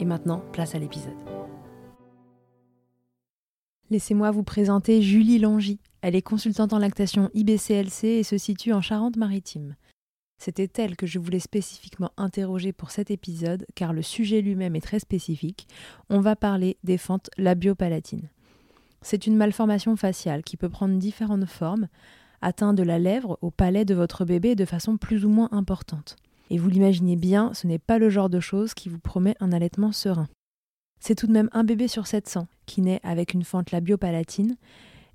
[0.00, 1.16] Et maintenant, place à l'épisode.
[3.90, 5.80] Laissez-moi vous présenter Julie Langy.
[6.02, 9.76] Elle est consultante en lactation IBCLC et se situe en Charente-Maritime.
[10.38, 14.80] C'était elle que je voulais spécifiquement interroger pour cet épisode, car le sujet lui-même est
[14.80, 15.66] très spécifique.
[16.10, 18.28] On va parler des fentes labiopalatines.
[19.02, 21.88] C'est une malformation faciale qui peut prendre différentes formes,
[22.40, 26.16] atteint de la lèvre au palais de votre bébé de façon plus ou moins importante.
[26.50, 29.52] Et vous l'imaginez bien, ce n'est pas le genre de chose qui vous promet un
[29.52, 30.28] allaitement serein.
[31.00, 34.56] C'est tout de même un bébé sur 700 qui naît avec une fente labiopalatine,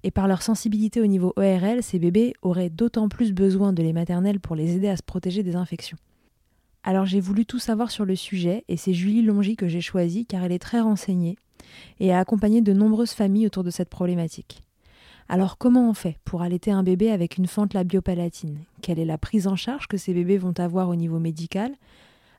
[0.03, 3.93] et par leur sensibilité au niveau ORL, ces bébés auraient d'autant plus besoin de lait
[3.93, 5.97] maternel pour les aider à se protéger des infections.
[6.83, 10.25] Alors j'ai voulu tout savoir sur le sujet et c'est Julie Longy que j'ai choisie
[10.25, 11.37] car elle est très renseignée
[12.01, 14.63] et a accompagné de nombreuses familles autour de cette problématique.
[15.29, 18.59] Alors comment on fait pour allaiter un bébé avec une fente labiopalatine?
[18.81, 21.73] Quelle est la prise en charge que ces bébés vont avoir au niveau médical?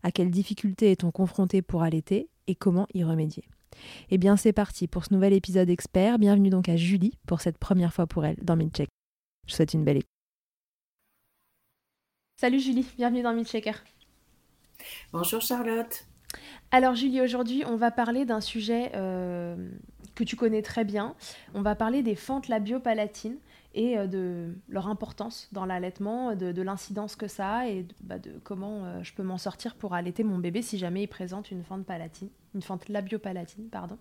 [0.02, 2.28] À quelles difficultés est-on confronté pour allaiter?
[2.46, 3.44] Et comment y remédier?
[4.10, 6.18] Eh bien, c'est parti pour ce nouvel épisode expert.
[6.18, 8.88] Bienvenue donc à Julie pour cette première fois pour elle dans Midcheck.
[9.46, 10.08] Je souhaite une belle écoute.
[12.36, 13.72] Salut Julie, bienvenue dans Midchecker.
[15.12, 16.04] Bonjour Charlotte.
[16.70, 19.70] Alors Julie, aujourd'hui on va parler d'un sujet euh,
[20.14, 21.14] que tu connais très bien.
[21.54, 23.38] On va parler des fentes labiopalatines
[23.74, 28.16] et euh, de leur importance dans l'allaitement, de, l'incidence que ça a et de, bah,
[28.42, 31.64] comment euh, je peux m'en sortir pour allaiter mon bébé si jamais il présente une
[31.64, 33.98] fente palatine, une fente labiopalatine, pardon.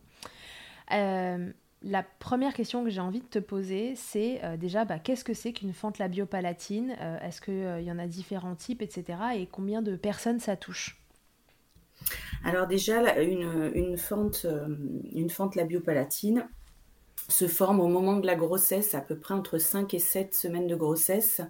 [0.91, 1.51] Euh,
[1.81, 5.51] la première question que j'ai envie de te poser, c'est déjà bah, qu'est-ce que c'est
[5.51, 6.91] qu'une fente labiopalatine?
[7.22, 9.19] Est-ce qu'il y en a différents types, etc.
[9.35, 11.03] Et combien de personnes ça touche?
[12.44, 14.46] Alors déjà, une, une, fente,
[15.14, 16.47] une fente labiopalatine,
[17.30, 20.68] se forme au moment de la grossesse, à peu près entre 5 et 7 semaines
[20.68, 21.42] de grossesse,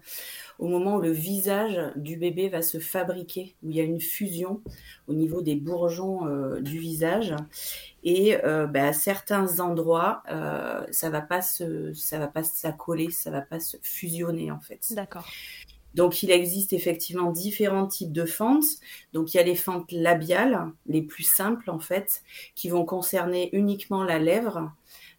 [0.59, 3.99] au moment où le visage du bébé va se fabriquer, où il y a une
[3.99, 4.61] fusion
[5.07, 7.35] au niveau des bourgeons euh, du visage.
[8.03, 13.09] Et euh, bah, à certains endroits, euh, ça va pas se, ça va pas s'accoler,
[13.09, 14.85] ça va pas se fusionner en fait.
[14.91, 15.25] D'accord.
[15.95, 18.65] Donc il existe effectivement différents types de fentes.
[19.13, 22.23] Donc il y a les fentes labiales, les plus simples en fait,
[22.55, 24.71] qui vont concerner uniquement la lèvre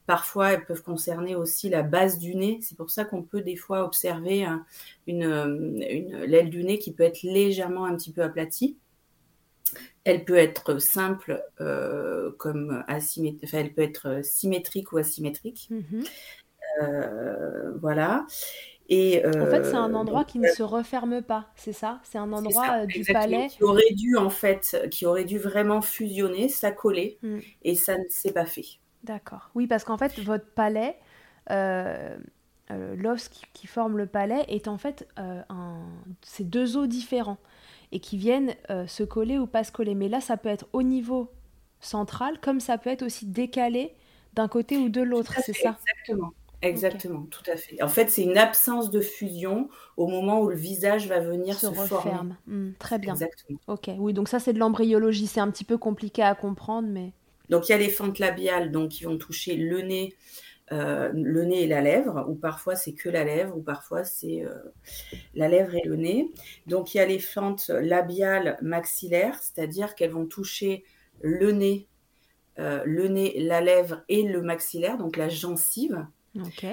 [0.07, 2.59] Parfois, elles peuvent concerner aussi la base du nez.
[2.61, 4.47] C'est pour ça qu'on peut des fois observer
[5.07, 5.79] une,
[6.27, 8.77] l'aile du nez qui peut être légèrement un petit peu aplatie.
[10.05, 15.71] Elle peut être simple euh, comme asymétrique, enfin, elle peut être symétrique ou asymétrique.
[15.73, 16.07] Mm-hmm.
[16.83, 18.27] Euh, voilà.
[18.89, 22.01] Et, en fait, c'est un euh, endroit qui ne se referme pas, c'est ça?
[22.05, 23.49] C'est un endroit du palais?
[23.49, 27.39] qui aurait dû en fait, qui aurait dû vraiment fusionner, s'accoler, mm.
[27.63, 28.79] et ça ne s'est pas fait.
[29.05, 29.51] D'accord.
[29.55, 30.99] Oui, parce qu'en fait, votre palais,
[31.51, 32.17] euh,
[32.71, 35.83] euh, l'os qui, forme le palais, est en fait euh, un...
[36.23, 37.39] c'est deux os différents
[37.93, 38.55] et qui viennent
[38.89, 39.95] se coller ou pas se coller.
[39.95, 41.31] Mais là, ça peut être au niveau
[41.81, 43.95] central, comme ça peut être aussi décalé
[44.33, 45.77] d'un côté ou de l'autre, c'est ça?
[45.79, 46.33] Exactement.
[46.65, 47.83] Exactement, tout à fait.
[47.83, 49.69] En fait, c'est une absence de fusion
[49.99, 51.95] au moment où le visage va venir se, se.
[52.47, 53.13] Hmm, très bien.
[53.13, 53.59] Exactement.
[53.67, 57.13] Ok, oui, donc ça c'est de l'embryologie, c'est un petit peu compliqué à comprendre, mais.
[57.51, 60.15] Donc il y a les fentes labiales donc, qui vont toucher le nez,
[60.73, 64.43] euh, le nez et la lèvre, ou parfois c'est que la lèvre, ou parfois c'est
[64.43, 64.55] euh,
[65.35, 66.31] la lèvre et le nez.
[66.67, 70.85] Donc il y a les fentes labiales maxillaires, c'est-à-dire qu'elles vont toucher
[71.21, 71.89] le nez
[72.57, 76.07] le nez, la lèvre et le maxillaire, donc la gencive.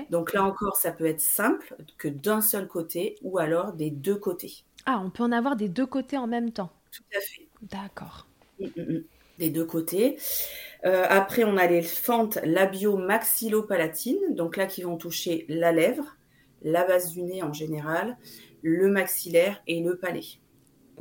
[0.10, 4.16] Donc là encore, ça peut être simple que d'un seul côté ou alors des deux
[4.16, 4.64] côtés.
[4.86, 6.72] Ah, on peut en avoir des deux côtés en même temps.
[6.92, 7.48] Tout à fait.
[7.62, 8.28] D'accord.
[8.60, 9.04] Mm, mm, mm.
[9.38, 10.18] Des deux côtés.
[10.86, 16.18] Euh, après, on a les fentes labio-maxillo-palatines, donc là qui vont toucher la lèvre,
[16.64, 18.18] la base du nez en général,
[18.62, 20.26] le maxillaire et le palais.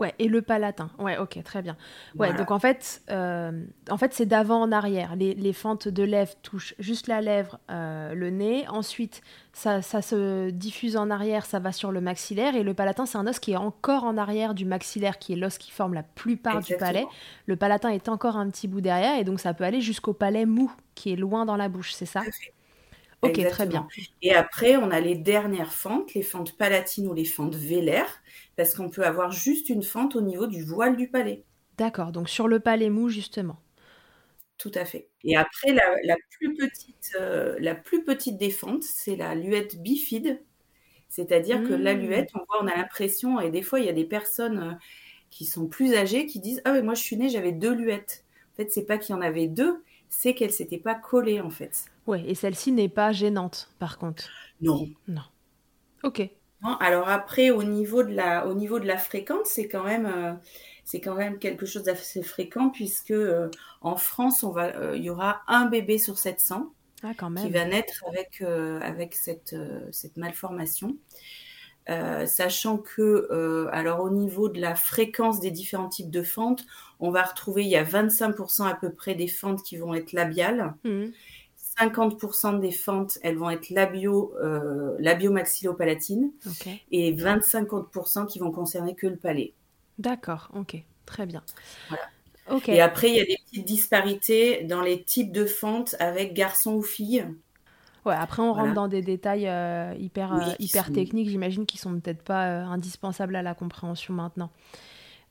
[0.01, 0.89] Ouais, et le palatin.
[0.99, 1.77] Ouais, ok, très bien.
[2.19, 5.15] Ouais, donc en fait, euh, en fait c'est d'avant en arrière.
[5.15, 8.67] Les, fentes de lèvres touchent juste la lèvre, euh, le nez.
[8.69, 9.21] Ensuite,
[9.53, 12.57] ça, se diffuse en arrière, ça va sur le maxillaire.
[12.57, 15.37] Et le palatin, c'est un os qui est encore en arrière du maxillaire, qui est
[15.37, 17.07] l'os qui forme la plupart du palais.
[17.45, 20.47] Le palatin est encore un petit bout derrière, et donc ça peut aller jusqu'au palais
[20.47, 22.23] mou, qui est loin dans la bouche, c'est ça?
[23.23, 23.87] Ok, très bien.
[24.23, 28.23] Et après, on a les dernières fentes, les fentes palatines ou les fentes vélaires
[28.57, 31.45] parce qu'on peut avoir juste une fente au niveau du voile du palais.
[31.77, 33.61] D'accord, donc sur le palais mou, justement.
[34.59, 35.09] Tout à fait.
[35.25, 40.43] Et après, la, plus, petite, euh, la plus petite des fentes, c'est la luette bifide.
[41.09, 42.01] C'est-à-dire que la mmh.
[42.01, 44.73] luette, on voit, on a l'impression, et des fois, il y a des personnes euh,
[45.31, 48.25] qui sont plus âgées qui disent Ah, mais moi, je suis née, j'avais deux luettes.
[48.53, 51.51] En fait, c'est pas qu'il y en avait deux, c'est qu'elles s'étaient pas collées, en
[51.51, 51.87] fait.
[52.07, 54.29] Oui, et celle-ci n'est pas gênante, par contre.
[54.61, 54.87] Non.
[55.09, 55.23] Non.
[56.03, 56.29] Ok.
[56.81, 60.35] Alors après, au niveau de la, au niveau de la fréquence, c'est quand même, euh,
[60.85, 63.49] c'est quand même quelque chose d'assez fréquent puisque euh,
[63.81, 66.71] en France, on va, euh, il y aura un bébé sur 700
[67.03, 67.45] ah, quand même.
[67.45, 69.57] qui va naître avec avec cette
[69.91, 70.97] cette malformation.
[71.87, 76.65] Sachant que, alors au niveau de la fréquence des différents types de fentes,
[77.01, 80.13] on va retrouver, il y a 25% à peu près des fentes qui vont être
[80.13, 80.75] labiales.
[80.85, 81.07] Mmh.
[81.79, 86.31] 50% des fentes, elles vont être labio, euh, labio-maxillopalatines
[86.91, 89.55] et 25% qui vont concerner que le palais.
[89.99, 90.77] D'accord, ok,
[91.07, 91.43] très bien.
[92.67, 96.75] Et après, il y a des petites disparités dans les types de fentes avec garçon
[96.75, 97.25] ou fille.
[98.11, 101.99] Ouais, après, on rentre dans des détails euh, hyper, euh, hyper techniques, j'imagine, qui sont
[101.99, 104.51] peut-être pas indispensables à la compréhension maintenant.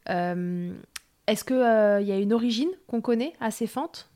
[0.08, 4.10] Est-ce qu'il y a une origine qu'on connaît à ces fentes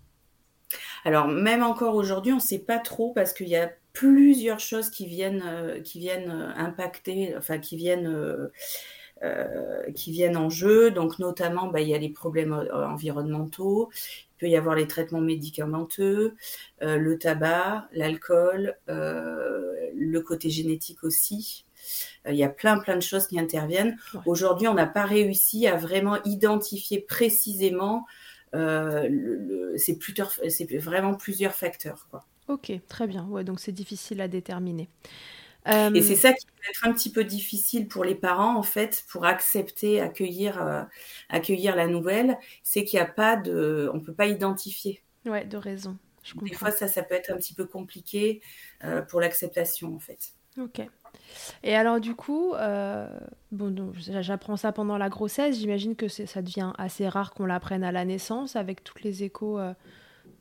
[1.06, 4.90] alors même encore aujourd'hui, on ne sait pas trop parce qu'il y a plusieurs choses
[4.90, 8.50] qui viennent, euh, qui viennent euh, impacter, enfin qui viennent,
[9.24, 10.92] euh, qui viennent en jeu.
[10.92, 15.22] Donc notamment, bah, il y a les problèmes environnementaux, il peut y avoir les traitements
[15.22, 16.36] médicamenteux,
[16.82, 21.66] le tabac, l'alcool, le côté génétique aussi.
[22.28, 23.98] Il y a plein plein de choses qui interviennent.
[24.26, 28.06] Aujourd'hui, on n'a pas réussi à vraiment identifier précisément
[28.56, 29.98] euh, c'est
[30.50, 32.08] c'est vraiment plusieurs facteurs.
[32.10, 32.26] Quoi.
[32.48, 33.26] Ok, très bien.
[33.28, 34.90] Ouais, donc c'est difficile à déterminer.
[35.66, 39.06] Et c'est ça qui peut être un petit peu difficile pour les parents, en fait,
[39.10, 40.84] pour accepter, accueillir, euh,
[41.30, 45.02] accueillir la nouvelle, c'est qu'il n'y a pas de, on peut pas identifier.
[45.26, 45.98] Ouais, de raison.
[46.24, 48.42] Je Des fois, ça, ça peut être un petit peu compliqué
[48.84, 50.34] euh, pour l'acceptation, en fait.
[50.58, 50.82] Ok.
[51.64, 53.08] Et alors du coup, euh,
[53.52, 55.60] bon, j'apprends ça pendant la grossesse.
[55.60, 59.60] J'imagine que ça devient assez rare qu'on l'apprenne à la naissance avec toutes les échos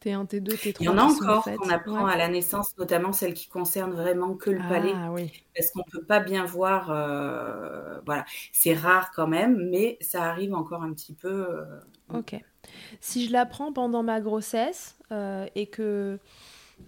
[0.02, 0.76] T1, T2, T3.
[0.80, 4.34] Il y en a encore qu'on apprend à la naissance, notamment celles qui concernent vraiment
[4.34, 4.94] que le ah, palais,
[5.56, 6.90] parce qu'on peut pas bien voir.
[6.90, 11.46] Euh, voilà, c'est rare quand même, mais ça arrive encore un petit peu.
[11.48, 11.64] Euh,
[12.14, 12.42] ok.
[13.00, 14.96] Si je l'apprends pendant ma grossesse
[15.54, 16.18] et que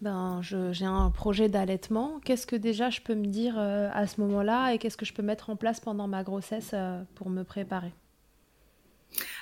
[0.00, 2.20] ben, j'ai un projet d'allaitement.
[2.24, 5.12] Qu'est-ce que déjà je peux me dire euh, à ce moment-là et qu'est-ce que je
[5.12, 7.92] peux mettre en place pendant ma grossesse euh, pour me préparer?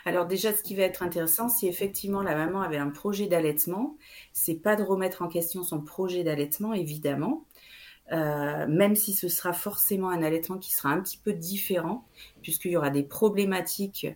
[0.04, 3.96] Alors déjà, ce qui va être intéressant, si effectivement la maman avait un projet d'allaitement,
[4.32, 7.46] c'est pas de remettre en question son projet d'allaitement, évidemment,
[8.10, 12.06] euh, même si ce sera forcément un allaitement qui sera un petit peu différent,
[12.42, 14.06] puisqu'il y aura des problématiques,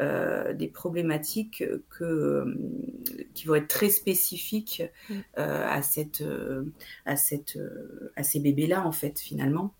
[0.00, 2.54] euh, des problématiques que, euh,
[3.34, 5.20] qui vont être très spécifiques mm.
[5.36, 6.24] à, cette,
[7.04, 7.58] à, cette,
[8.16, 9.74] à ces bébés-là, en fait, finalement.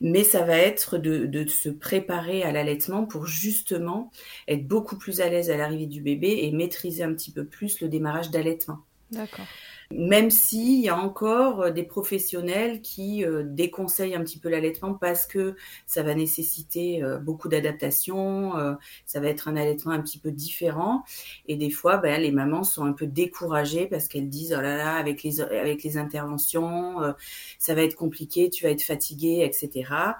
[0.00, 4.10] Mais ça va être de, se préparer à l'allaitement pour justement
[4.48, 7.80] être beaucoup plus à l'aise à l'arrivée du bébé et maîtriser un petit peu plus
[7.80, 8.78] le démarrage d'allaitement.
[9.10, 9.46] D'accord
[9.94, 14.94] même s'il y a encore euh, des professionnels qui euh, déconseillent un petit peu l'allaitement
[14.94, 15.54] parce que
[15.86, 18.52] ça va nécessiter euh, beaucoup d'adaptation,
[19.06, 21.04] ça va être un allaitement un petit peu différent.
[21.46, 24.76] Et des fois, ben, les mamans sont un peu découragées parce qu'elles disent, oh là
[24.76, 26.96] là, avec les, avec les interventions,
[27.58, 30.14] ça va être compliqué, tu vas être fatiguée, etc.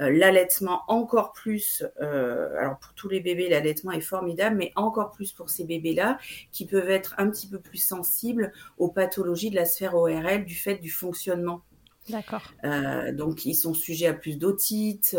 [0.00, 5.10] Euh, l'allaitement encore plus, euh, alors pour tous les bébés, l'allaitement est formidable, mais encore
[5.10, 6.18] plus pour ces bébés-là
[6.52, 10.54] qui peuvent être un petit peu plus sensibles aux pathologies de la sphère ORL du
[10.54, 11.62] fait du fonctionnement.
[12.08, 12.42] D'accord.
[12.64, 15.16] Euh, donc ils sont sujets à plus d'otite,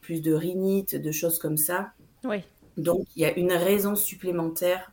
[0.00, 1.92] plus de rhinite, de choses comme ça.
[2.24, 2.42] Oui.
[2.78, 4.90] Donc il y a une raison supplémentaire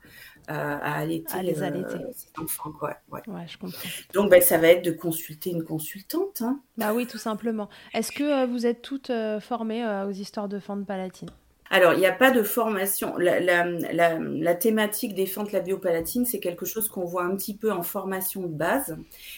[0.51, 1.97] à, allaiter, les allaiter.
[2.37, 2.71] enfants.
[2.71, 2.95] Quoi.
[3.09, 3.21] Ouais.
[3.47, 3.89] je comprends.
[4.13, 6.41] Donc, ben, ça va être de consulter une consultante.
[6.41, 6.59] Hein.
[6.77, 7.69] Bah oui, tout simplement.
[7.93, 11.29] Est-ce que vous êtes toutes formées aux histoires de fentes palatines
[11.73, 13.15] alors, il n'y a pas de formation.
[13.17, 18.41] La, thématique des fentes labiopalatines, c'est quelque chose qu'on voit un petit peu en formation
[18.41, 18.97] de base.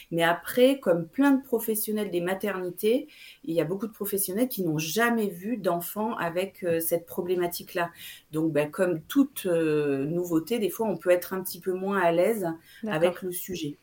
[0.10, 3.08] Mais après, comme plein de professionnels des maternités,
[3.44, 7.92] il y a beaucoup de professionnels qui n'ont jamais vu d'enfants avec euh, cette problématique-là.
[8.32, 12.02] Donc, ben, comme toute euh, nouveauté, des fois, on peut être un petit peu moins
[12.02, 12.48] à l'aise
[12.88, 13.78] avec le sujet.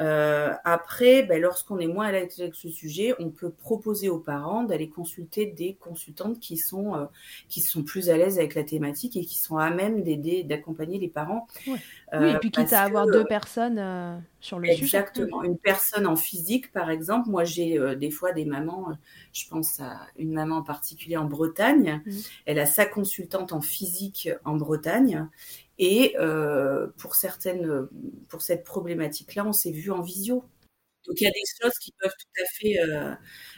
[0.00, 4.18] Euh, après, ben, lorsqu'on est moins à l'aise avec ce sujet, on peut proposer aux
[4.18, 7.04] parents d'aller consulter des consultantes qui sont, euh,
[7.48, 10.98] qui sont plus à l'aise avec la thématique et qui sont à même d'aider, d'accompagner
[10.98, 11.46] les parents.
[11.66, 11.76] oui,
[12.12, 14.82] et puis quitte à avoir deux personnes euh, sur le sujet.
[14.82, 15.42] Exactement.
[15.42, 17.28] Une personne en physique, par exemple.
[17.28, 18.96] Moi, j'ai des fois des mamans,
[19.32, 22.02] je pense à une maman en particulier en Bretagne.
[22.04, 22.10] Mmh.
[22.46, 25.28] Elle a sa consultante en physique en Bretagne.
[25.84, 27.88] Et euh, pour certaines,
[28.28, 30.44] pour cette problématique-là, on s'est vu en visio.
[31.08, 33.14] Donc il y a des choses qui peuvent tout à fait euh,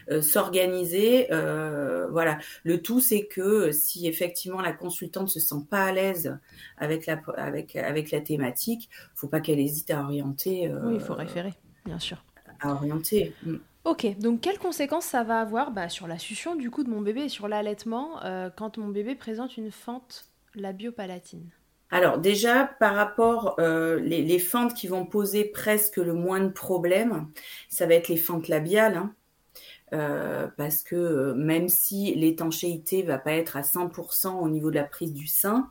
[0.08, 1.26] euh, s'organiser.
[1.28, 2.38] voilà.
[2.62, 6.38] Le tout, c'est que si effectivement la consultante se sent pas à l'aise
[6.78, 10.72] avec la avec avec la thématique, faut pas qu'elle hésite à orienter.
[10.82, 11.52] oui, il faut référer,
[11.84, 12.24] bien sûr.
[12.60, 13.34] À orienter.
[13.42, 13.56] Mm.
[13.84, 17.02] Ok, donc quelles conséquences ça va avoir bah, sur la succion du coup de mon
[17.02, 18.18] bébé et sur l'allaitement
[18.56, 21.50] quand mon bébé présente une fente labiopalatine
[21.94, 27.28] alors déjà, par rapport euh, les, fentes qui vont poser presque le moins de problèmes,
[27.68, 28.96] ça va être les fentes labiales.
[28.96, 29.14] Hein.
[29.92, 34.74] Euh, parce que euh, même si l'étanchéité va pas être à 100% au niveau de
[34.74, 35.70] la prise du sein,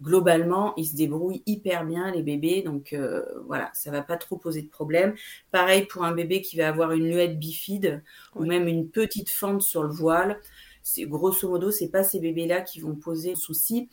[0.00, 2.96] globalement, ils se débrouillent hyper bien les bébés, donc
[3.44, 5.14] voilà, ça va pas trop poser de problème.
[5.50, 8.02] Pareil pour un bébé qui va avoir une luette bifide
[8.34, 10.40] ou même une petite fente sur le voile,
[10.82, 13.90] c'est grosso modo, c'est pas ces bébés-là qui vont poser souci.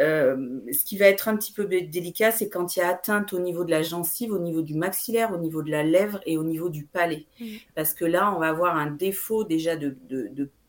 [0.00, 3.32] Euh, ce qui va être un petit peu délicat, c'est quand il y a atteinte
[3.32, 6.38] au niveau de la gencive, au niveau du maxillaire, au niveau de la lèvre et
[6.38, 7.26] au niveau du palais.
[7.40, 7.46] Mmh.
[7.74, 9.96] Parce que là, on va avoir un défaut déjà de,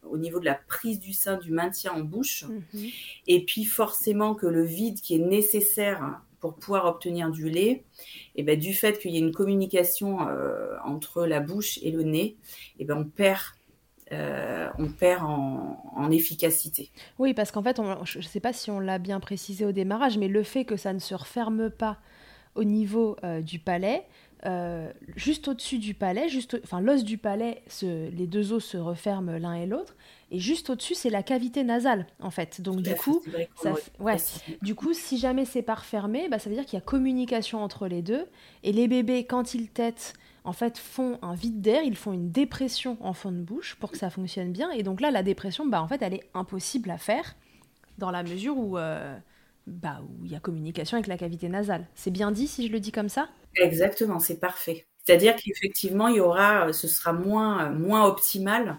[0.03, 2.45] au niveau de la prise du sein, du maintien en bouche.
[2.73, 2.79] Mmh.
[3.27, 7.69] Et puis forcément que le vide qui est nécessaire pour pouvoir obtenir du lait,
[8.35, 11.89] et eh ben, du fait qu'il y ait une communication euh, entre la bouche et
[11.89, 12.37] le nez, et
[12.79, 13.39] eh ben, on perd
[14.11, 16.91] euh, on perd en, efficacité.
[17.17, 20.17] Oui, parce qu'en fait, je ne sais pas si on l'a bien précisé au démarrage,
[20.17, 21.97] mais le fait que ça ne se referme pas
[22.55, 24.05] au niveau euh, du palais,
[24.45, 29.37] euh, juste au-dessus du palais, juste, enfin l'os du palais, les deux os se referment
[29.37, 29.95] l'un et l'autre,
[30.29, 32.59] et juste au-dessus c'est la cavité nasale en fait.
[32.59, 33.23] Donc du coup,
[33.99, 34.17] ouais,
[34.61, 37.63] du coup, si jamais c'est pas refermé, bah, ça veut dire qu'il y a communication
[37.63, 38.25] entre les deux,
[38.63, 42.31] et les bébés quand ils têtent en fait, font un vide d'air, ils font une
[42.31, 44.71] dépression en fond de bouche pour que ça fonctionne bien.
[44.71, 47.35] Et donc là, la dépression, bah, en fait, elle est impossible à faire
[47.97, 49.17] dans la mesure où euh,
[49.67, 51.87] bah, où il y a communication avec la cavité nasale.
[51.95, 53.29] C'est bien dit si je le dis comme ça?
[53.55, 54.85] Exactement, c'est parfait.
[55.05, 58.77] C'est-à-dire qu'effectivement, il y aura, ce sera moins, moins optimal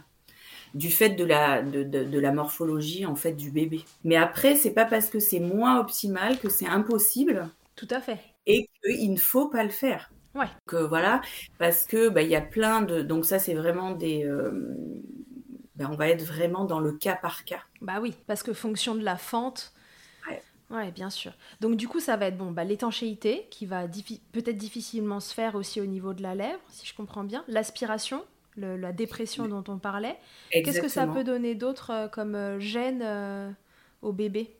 [0.75, 3.83] du fait de la, de, de, la morphologie en fait du bébé.
[4.03, 7.49] Mais après, c'est pas parce que c'est moins optimal que c'est impossible.
[7.77, 8.19] Tout à fait.
[8.47, 10.11] Et qu'il ne faut pas le faire.
[10.35, 10.49] Ouais.
[10.67, 11.21] Que voilà,
[11.59, 14.51] parce que bah, il y a plein de, donc ça c'est vraiment des, euh,
[15.77, 17.63] bah, on va être vraiment dans le cas par cas.
[17.81, 19.73] Bah oui, parce que fonction de la fente.
[20.71, 20.91] Ouais.
[20.91, 21.33] bien sûr.
[21.61, 23.87] Donc du coup, ça va être bon, bah, l'étanchéité qui va
[24.33, 27.45] peut-être difficilement se faire aussi au niveau de la lèvre, si je comprends bien.
[27.47, 28.25] L'aspiration,
[28.57, 30.17] la dépression dont on parlait.
[30.51, 33.55] Qu'est-ce que ça peut donner d'autre euh, comme euh, gêne
[34.03, 34.57] au bébé?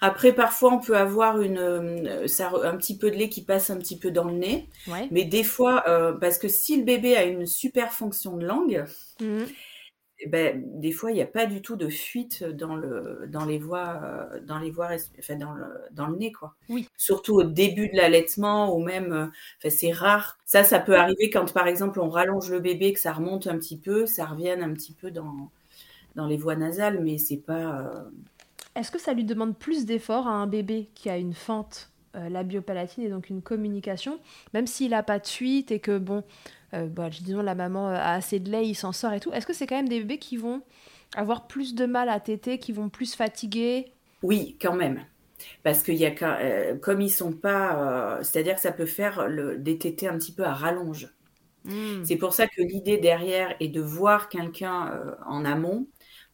[0.00, 2.26] Après, parfois, on peut avoir une, euh,
[2.62, 4.68] un petit peu de lait qui passe un petit peu dans le nez.
[5.10, 8.84] Mais des fois, euh, parce que si le bébé a une super fonction de langue,
[9.20, 9.42] mmh.
[10.20, 13.44] eh ben, des fois, il n'y a pas du tout de fuite dans, le, dans
[13.44, 16.54] les voies, euh, dans les voies, enfin, dans le, dans le nez, quoi.
[16.68, 16.88] Oui.
[16.96, 20.38] Surtout au début de l'allaitement ou même, enfin, c'est rare.
[20.46, 23.58] Ça, ça peut arriver quand, par exemple, on rallonge le bébé, que ça remonte un
[23.58, 25.50] petit peu, ça revienne un petit peu dans,
[26.14, 28.06] dans les voies nasales, mais c'est pas
[28.74, 32.28] est-ce que ça lui demande plus d'efforts à un bébé qui a une fente euh,
[32.28, 34.20] labiopalatine et donc une communication,
[34.52, 36.22] même s'il n'a pas de suite et que, bon,
[36.72, 39.46] euh, bah, disons la maman a assez de lait, il s'en sort et tout, est-ce
[39.46, 40.62] que c'est quand même des bébés qui vont
[41.16, 43.92] avoir plus de mal à téter, qui vont plus fatiguer?
[44.22, 45.04] Oui, quand même.
[45.62, 49.58] Parce qu'il y a euh, comme ils sont pas, c'est-à-dire que ça peut faire le,
[49.58, 51.12] des tétés un petit peu à rallonge.
[51.64, 52.04] Hmm.
[52.04, 55.86] C'est pour ça que l'idée derrière est de voir quelqu'un en amont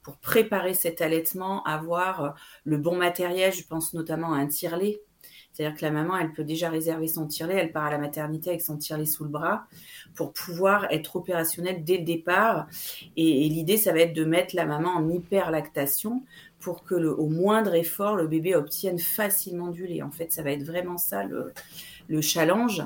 [0.02, 2.30] pour préparer cet allaitement, avoir euh,
[2.64, 3.52] le bon matériel.
[3.52, 5.00] Je pense notamment à un tire-lait
[5.52, 8.50] C'est-à-dire que la maman, elle peut déjà réserver son tirelet, elle part à la maternité
[8.50, 9.66] avec son tirelet sous le bras
[10.14, 12.66] pour pouvoir être opérationnelle dès le départ.
[13.16, 16.22] Et, l'idée, ça va être de mettre la maman en hyperlactation
[16.58, 20.02] pour que le, au moindre effort, le bébé obtienne facilement du lait.
[20.02, 21.52] En fait, ça va être vraiment ça le,
[22.08, 22.82] le challenge.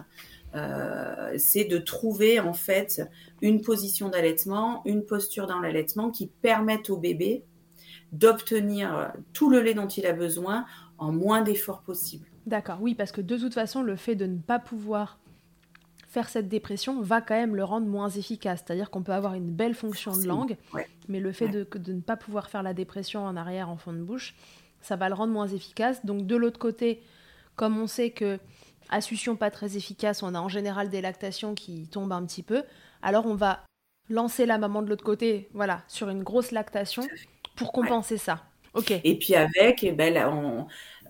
[0.55, 3.03] Euh, c'est de trouver en fait
[3.43, 7.45] une position d'allaitement, une posture dans l'allaitement qui permette au bébé
[8.13, 10.65] d'obtenir tout le lait dont il a besoin
[10.99, 12.27] en moins d'efforts possible.
[12.47, 15.19] D'accord, oui, parce que de toute façon, le fait de ne pas pouvoir
[16.07, 18.63] faire cette dépression va quand même le rendre moins efficace.
[18.65, 20.57] C'est-à-dire qu'on peut avoir une belle fonction de langue,
[21.09, 23.93] mais le fait de, de, ne pas pouvoir faire la dépression en arrière, en fond
[23.93, 24.37] de bouche,
[24.81, 26.07] ça va le rendre moins efficace.
[26.07, 27.03] Donc de l'autre côté,
[27.57, 28.39] comme on sait que
[28.91, 32.63] Assution pas très efficace, on a en général des lactations qui tombent un petit peu.
[33.03, 33.65] Alors on va
[34.09, 37.03] lancer la maman de l'autre côté, voilà, sur une grosse lactation
[37.57, 38.45] pour compenser ça.
[38.75, 38.93] Ok.
[39.05, 40.17] Et puis avec, eh ben,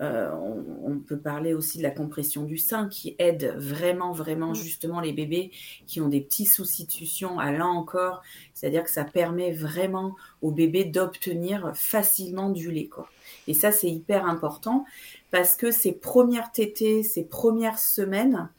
[0.00, 4.50] euh, on, on, peut parler aussi de la compression du sein qui aide vraiment, vraiment
[4.50, 4.54] mm.
[4.54, 5.50] justement les bébés
[5.86, 8.22] qui ont des petits succion à là encore.
[8.52, 12.88] C'est-à-dire que ça permet vraiment aux bébés d'obtenir facilement du lait.
[12.88, 13.08] Quoi.
[13.48, 14.84] Et ça, c'est hyper important
[15.34, 18.50] parce que ces premières tétées, ces premières semaines,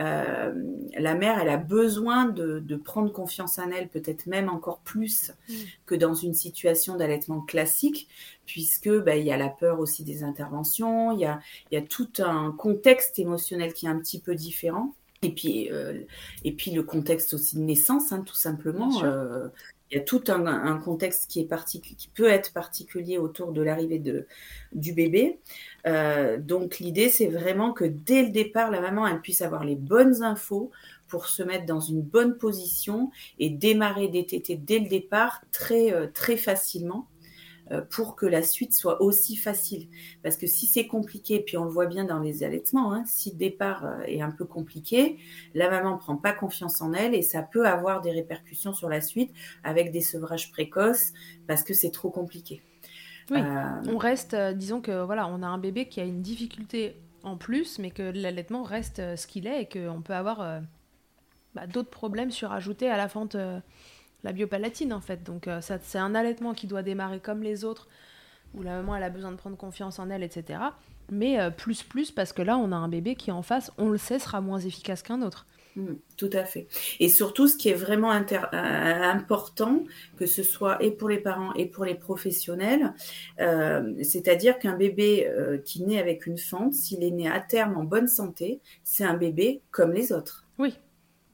[0.00, 0.54] euh,
[0.96, 5.54] la mère, elle a besoin de, prendre confiance en elle, peut-être même encore plus mm.
[5.84, 8.08] que dans une situation d'allaitement classique,
[8.46, 11.38] puisque bah, il y a la peur aussi des interventions, il y a,
[11.70, 14.94] y a tout un contexte émotionnel qui est un petit peu différent.
[15.20, 16.00] Et puis, euh,
[16.44, 19.04] et puis le contexte aussi de naissance, hein, tout simplement.
[19.04, 19.48] Euh,
[19.92, 24.02] il y a tout un, contexte qui, est qui peut être particulier autour de l'arrivée
[24.72, 25.38] du bébé.
[25.86, 29.76] Euh, donc l'idée, c'est vraiment que dès le départ, la maman, elle puisse avoir les
[29.76, 30.70] bonnes infos
[31.08, 35.92] pour se mettre dans une bonne position et démarrer des tétés dès le départ très,
[35.92, 37.06] euh, très facilement
[37.80, 39.88] pour que la suite soit aussi facile.
[40.22, 43.30] Parce que si c'est compliqué, puis on le voit bien dans les allaitements, hein, si
[43.30, 45.18] le départ euh, est un peu compliqué,
[45.54, 49.00] la maman prend pas confiance en elle et ça peut avoir des répercussions sur la
[49.00, 49.32] suite
[49.64, 51.12] avec des sevrages précoces
[51.46, 52.62] parce que c'est trop compliqué.
[53.30, 56.96] Oui, euh, on reste, disons que voilà, on a un bébé qui a une difficulté
[57.22, 60.60] en plus, mais que l'allaitement reste ce qu'il est et qu'on peut avoir
[61.54, 63.36] bah, d'autres problèmes surajoutés à la fente
[64.24, 65.22] la biopalatine en fait.
[65.22, 67.88] Donc euh, ça, c'est un allaitement qui doit démarrer comme les autres,
[68.54, 70.60] où la maman elle a besoin de prendre confiance en elle, etc.
[71.10, 73.88] Mais euh, plus plus parce que là on a un bébé qui en face, on
[73.88, 75.46] le sait, sera moins efficace qu'un autre.
[75.74, 76.68] Mmh, tout à fait.
[77.00, 79.84] Et surtout, ce qui est vraiment euh, important,
[80.18, 82.92] que ce soit et pour les parents et pour les professionnels,
[83.38, 85.30] c'est-à-dire qu'un bébé
[85.64, 89.16] qui naît avec une fente, s'il est né à terme en bonne santé, c'est un
[89.16, 90.46] bébé comme les autres.
[90.58, 90.74] Oui,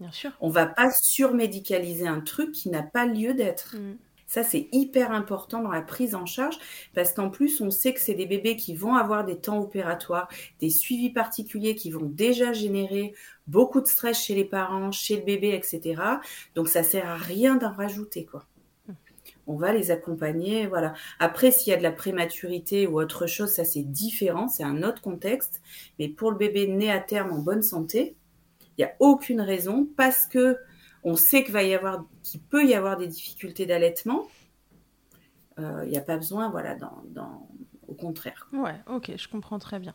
[0.00, 0.30] Bien sûr.
[0.40, 3.76] On va pas surmédicaliser un truc qui n'a pas lieu d'être.
[3.76, 3.96] Mm.
[4.28, 6.58] Ça, c'est hyper important dans la prise en charge
[6.94, 10.28] parce qu'en plus, on sait que c'est des bébés qui vont avoir des temps opératoires,
[10.60, 13.14] des suivis particuliers qui vont déjà générer
[13.46, 16.02] beaucoup de stress chez les parents, chez le bébé, etc.
[16.54, 18.44] Donc, ça sert à rien d'en rajouter, quoi.
[18.86, 18.92] Mm.
[19.46, 20.92] On va les accompagner, voilà.
[21.18, 24.82] Après, s'il y a de la prématurité ou autre chose, ça c'est différent, c'est un
[24.82, 25.62] autre contexte.
[25.98, 28.14] Mais pour le bébé né à terme en bonne santé,
[28.78, 30.56] il n'y a aucune raison parce que
[31.04, 34.26] on sait qu'il va y avoir, qu'il peut y avoir des difficultés d'allaitement.
[35.58, 36.76] Euh, il n'y a pas besoin, voilà,
[37.88, 38.48] au contraire.
[38.52, 39.94] Ouais, ok, je comprends très bien.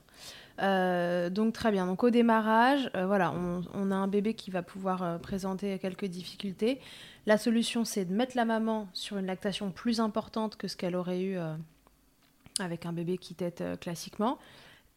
[0.61, 1.87] Euh, donc très bien.
[1.87, 3.33] Donc au démarrage, euh, voilà,
[3.73, 6.79] on, a un bébé qui va pouvoir présenter quelques difficultés.
[7.25, 10.95] La solution, c'est de mettre la maman sur une lactation plus importante que ce qu'elle
[10.95, 11.37] aurait eu
[12.59, 14.37] avec un bébé qui tète classiquement.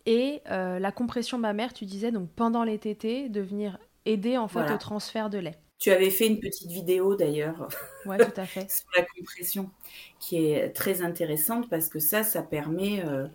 [0.07, 4.47] Et euh, la compression mammaire, tu disais, donc pendant les tétés, de venir aider en
[4.47, 5.59] fait au transfert de lait.
[5.79, 7.69] Tu avais fait une petite vidéo d'ailleurs
[8.07, 8.71] ouais, tout à fait.
[8.71, 9.71] sur la compression
[10.19, 13.27] qui est très intéressante parce que ça, ça permet euh,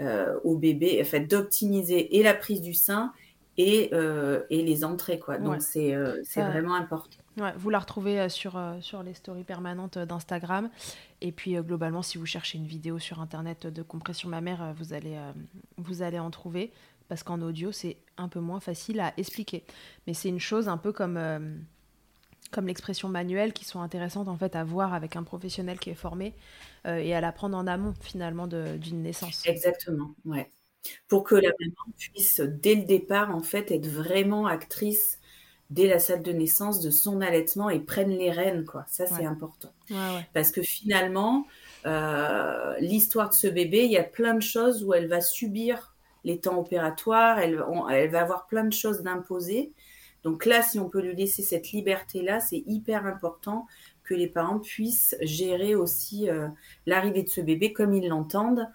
[0.00, 3.12] euh, au bébé en fait, d'optimiser et la prise du sein
[3.56, 3.90] et,
[4.50, 5.18] et les entrées.
[5.18, 5.38] Quoi.
[5.38, 5.94] Donc c'est
[6.36, 7.18] vraiment important
[7.56, 10.70] vous la retrouvez euh, sur, euh, sur les stories permanentes euh, d'Instagram.
[11.20, 15.18] Et puis globalement, si vous cherchez une vidéo sur Internet de compression mammaire, vous allez,
[15.78, 16.70] vous allez en trouver.
[17.08, 19.64] Parce qu'en audio, c'est un peu moins facile à expliquer.
[20.06, 21.18] Mais c'est une chose un peu comme,
[22.50, 25.94] comme l'expression manuelle qui sont intéressantes en fait à voir avec un professionnel qui est
[25.94, 26.34] formé
[26.86, 29.46] et à l'apprendre en amont finalement d'une naissance.
[29.46, 30.50] Exactement, ouais.
[31.08, 35.18] Pour que la maman puisse dès le départ en fait être vraiment actrice
[35.70, 38.84] dès la salle de naissance de son allaitement et prennent les rênes, quoi.
[38.88, 39.72] Ça, c'est important.
[40.32, 41.46] Parce que finalement,
[41.86, 45.94] euh, l'histoire de ce bébé, il y a plein de choses où elle va subir
[46.24, 49.72] les temps opératoires, elle, elle va avoir plein de choses d'imposer.
[50.22, 53.66] Donc là, si on peut lui laisser cette liberté-là, c'est hyper important
[54.04, 56.48] que les parents puissent gérer aussi euh,
[56.86, 58.68] l'arrivée de ce bébé comme ils l'entendent,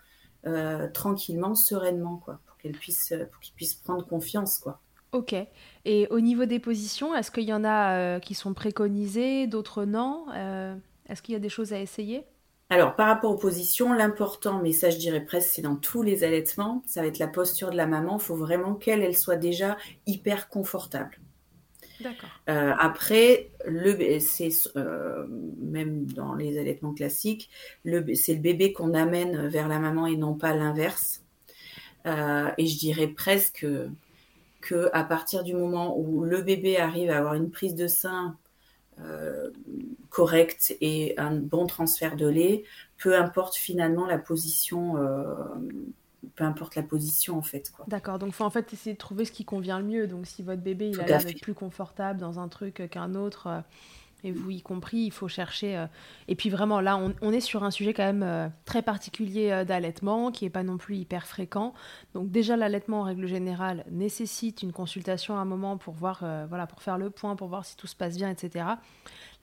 [0.45, 4.79] euh, tranquillement, sereinement, quoi, pour qu'elle puisse, pour qu'il puisse prendre confiance, quoi.
[5.11, 5.35] Ok.
[5.85, 10.25] Et au niveau des positions, est-ce qu'il y en a qui sont préconisées, d'autres non
[11.07, 12.25] Est-ce qu'il y a des choses à essayer?
[12.71, 16.23] Alors, par rapport aux positions, l'important, mais ça je dirais presque, c'est dans tous les
[16.23, 18.17] allaitements, ça va être la posture de la maman.
[18.17, 19.75] Il faut vraiment qu'elle elle soit déjà
[20.05, 21.17] hyper confortable.
[22.49, 27.49] Euh, après, le, c'est euh, même dans les allaitements classiques,
[27.83, 31.23] le, c'est le bébé qu'on amène vers la maman et non pas l'inverse.
[32.05, 33.65] Euh, et je dirais presque
[34.61, 38.37] que à partir du moment où le bébé arrive à avoir une prise de sein
[38.99, 39.49] euh,
[40.09, 42.63] correcte et un bon transfert de lait,
[42.97, 45.33] peu importe finalement la position, euh,
[46.35, 47.71] peu importe la position en fait.
[47.87, 50.07] D'accord, donc faut en fait essayer de trouver ce qui convient le mieux.
[50.07, 53.61] Donc si votre bébé il a l'air plus confortable dans un truc qu'un autre, euh,
[54.23, 55.77] et vous y compris, il faut chercher.
[55.77, 55.85] Euh,
[56.27, 59.63] et puis vraiment, là, on, est sur un sujet quand même euh, très particulier euh,
[59.63, 61.73] d'allaitement, qui n'est pas non plus hyper fréquent.
[62.13, 66.67] Donc déjà, l'allaitement, en règle générale, nécessite une consultation à un moment pour voir, voilà,
[66.67, 68.65] pour faire le point, pour voir si tout se passe bien, etc.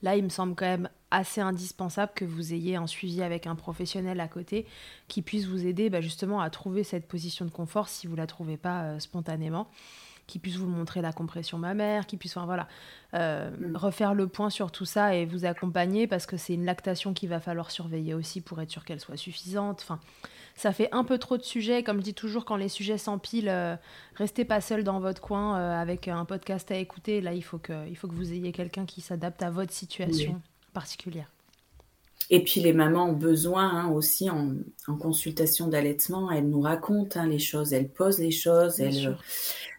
[0.03, 3.55] Là, il me semble quand même assez indispensable que vous ayez un suivi avec un
[3.55, 4.65] professionnel à côté
[5.07, 8.27] qui puisse vous aider bah, justement à trouver cette position de confort si vous la
[8.27, 9.67] trouvez pas spontanément
[10.27, 12.67] qui puisse vous montrer la compression mammaire, qui puisse voilà,
[13.13, 13.75] euh, mm.
[13.77, 17.29] refaire le point sur tout ça et vous accompagner parce que c'est une lactation qu'il
[17.29, 19.79] va falloir surveiller aussi pour être sûr qu'elle soit suffisante.
[19.81, 19.99] Enfin,
[20.55, 21.83] ça fait un peu trop de sujets.
[21.83, 23.75] Comme je dis toujours, quand les sujets s'empilent, euh,
[24.15, 27.21] restez pas seul dans votre coin euh, avec un podcast à écouter.
[27.21, 30.41] Là, il faut que, il faut que vous ayez quelqu'un qui s'adapte à votre situation
[30.73, 31.31] particulière.
[32.29, 34.55] Et puis les mamans ont besoin hein, aussi en,
[34.99, 39.17] consultation d'allaitement, elles nous racontent hein, les choses, elles posent les choses, elles,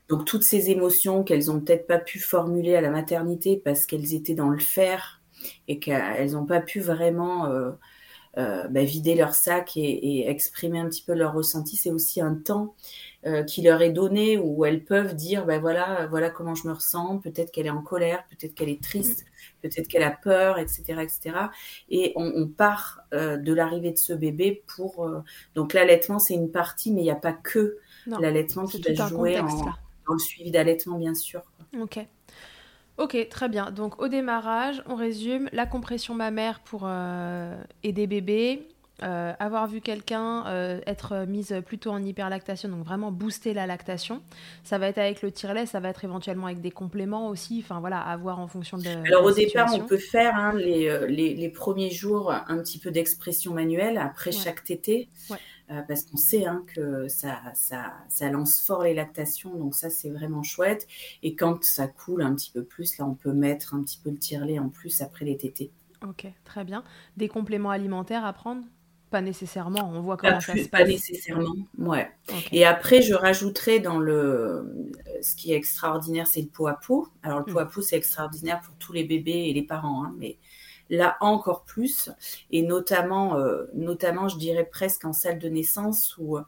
[0.08, 4.14] donc toutes ces émotions qu'elles ont peut-être pas pu formuler à la maternité parce qu'elles
[4.14, 5.20] étaient dans le faire
[5.68, 7.72] et qu'elles n'ont pas pu vraiment euh,
[8.38, 12.34] euh, bah, vider leur sac et, exprimer un petit peu leur ressenti, c'est aussi un
[12.34, 12.74] temps
[13.26, 16.72] euh, qui leur est donné où elles peuvent dire ben voilà voilà comment je me
[16.72, 19.68] ressens peut-être qu'elle est en colère peut-être qu'elle est triste mm.
[19.68, 21.36] peut-être qu'elle a peur etc etc
[21.90, 25.10] et on, part de l'arrivée de ce bébé pour
[25.56, 29.40] donc l'allaitement c'est une partie mais il n'y a pas que l'allaitement qui va jouer
[29.40, 29.48] en,
[30.14, 31.42] le suivi d'allaitement, bien sûr.
[31.80, 32.00] Ok.
[32.98, 33.70] Ok, très bien.
[33.70, 38.66] Donc au démarrage, on résume la compression mammaire pour euh, aider bébé,
[39.04, 44.20] euh, avoir vu quelqu'un euh, être mise plutôt en hyperlactation, donc vraiment booster la lactation.
[44.64, 47.78] Ça va être avec le tire-lait, ça va être éventuellement avec des compléments aussi, enfin
[47.78, 48.88] voilà, à voir en fonction de.
[49.06, 53.54] Alors au départ, on peut faire hein, les, les, premiers jours un petit peu d'expression
[53.54, 55.08] manuelle après chaque tété.
[55.30, 55.36] Ouais.
[55.70, 59.90] Euh, parce qu'on sait hein, que ça, ça, ça, lance fort les lactations, donc ça
[59.90, 60.86] c'est vraiment chouette.
[61.22, 64.10] Et quand ça coule un petit peu plus, là on peut mettre un petit peu
[64.10, 65.70] le tire-lait en plus après les tétés.
[66.06, 66.84] Ok, très bien.
[67.18, 68.62] Des compléments alimentaires à prendre?
[69.10, 70.68] Pas nécessairement, on voit comment ça se passe.
[70.68, 72.10] Pas nécessairement, ouais.
[72.52, 74.90] Et après je rajouterai dans le...
[75.20, 77.08] Ce qui est extraordinaire, c'est le pot à pot.
[77.22, 80.14] Alors le pot à pot c'est extraordinaire pour tous les bébés et les parents, hein,
[80.18, 80.38] mais
[80.90, 82.10] là encore plus,
[82.50, 86.38] et notamment, euh, notamment, je dirais presque en salle de naissance où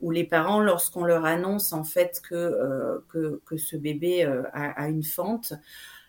[0.00, 4.42] où les parents, lorsqu'on leur annonce en fait que euh, que, que, ce bébé euh,
[4.52, 5.54] a, une fente,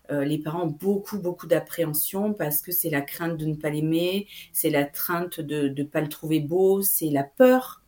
[0.10, 4.28] les parents ont beaucoup beaucoup d'appréhension parce que c'est la crainte de ne pas l'aimer,
[4.52, 7.82] c'est la crainte de ne pas le trouver beau, c'est la peur.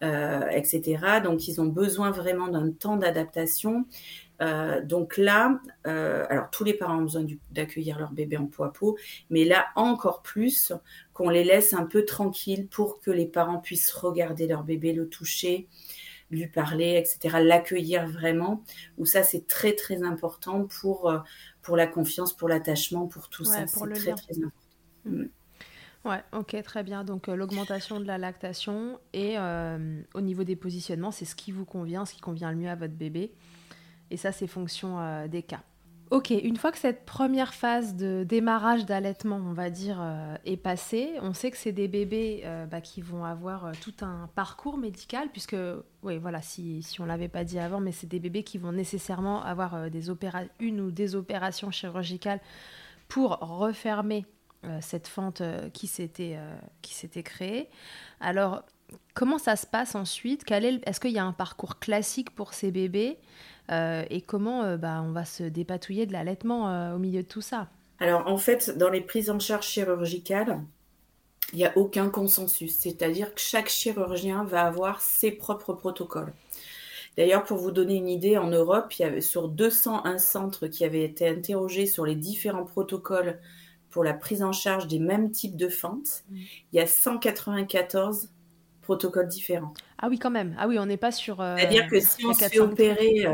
[0.00, 1.20] etc.
[1.22, 3.84] Donc ils ont besoin vraiment d'un temps d'adaptation.
[4.42, 8.64] Euh, donc là, euh, alors tous les parents ont besoin d'accueillir leur bébé en peau
[8.64, 8.98] à peau,
[9.30, 10.72] mais là encore plus
[11.12, 15.08] qu'on les laisse un peu tranquilles pour que les parents puissent regarder leur bébé, le
[15.08, 15.68] toucher,
[16.30, 18.64] lui parler, etc., l'accueillir vraiment.
[18.98, 21.18] Où ça c'est très très important pour euh,
[21.62, 23.66] pour la confiance, pour l'attachement, pour tout ça.
[23.68, 24.50] C'est très très important.
[25.04, 25.24] Mm.
[26.04, 27.04] Ouais, ok, très bien.
[27.04, 29.36] Donc l'augmentation de la lactation et
[30.14, 32.74] au niveau des positionnements, c'est ce qui vous convient, ce qui convient le mieux à
[32.74, 33.32] votre bébé.
[34.12, 35.62] Et ça, c'est fonction euh, des cas.
[36.10, 40.58] Ok, une fois que cette première phase de démarrage d'allaitement, on va dire, euh, est
[40.58, 44.76] passée, on sait que c'est des bébés euh, bah, qui vont avoir tout un parcours
[44.76, 45.56] médical, puisque,
[46.02, 48.72] oui, voilà, si, on ne l'avait pas dit avant, mais c'est des bébés qui vont
[48.72, 49.74] nécessairement avoir
[50.60, 52.40] une ou des opérations chirurgicales
[53.08, 54.26] pour refermer
[54.80, 56.36] cette fente qui s'était
[57.24, 57.70] créée.
[58.20, 58.62] Alors,
[59.14, 60.44] comment ça se passe ensuite?
[60.50, 63.18] Est-ce qu'il y a un parcours classique pour ces bébés?
[63.68, 67.40] Et comment euh, bah, on va se dépatouiller de l'allaitement euh, au milieu de tout
[67.40, 67.68] ça?
[68.00, 70.60] Alors en fait, dans les prises en charge chirurgicales,
[71.52, 76.32] il n'y a aucun consensus, c'est-à-dire que chaque chirurgien va avoir ses propres protocoles.
[77.16, 80.84] D'ailleurs, pour vous donner une idée, en Europe, il y avait sur 201 centres qui
[80.84, 83.38] avaient été interrogés sur les différents protocoles
[83.90, 86.36] pour la prise en charge des mêmes types de fentes, mmh.
[86.72, 88.30] il y a 194
[88.82, 89.72] protocoles différents.
[89.98, 90.54] Ah oui, quand même.
[90.58, 91.36] Ah oui, on n'est pas sur.
[91.36, 93.24] C'est-à-dire que si on se fait opérer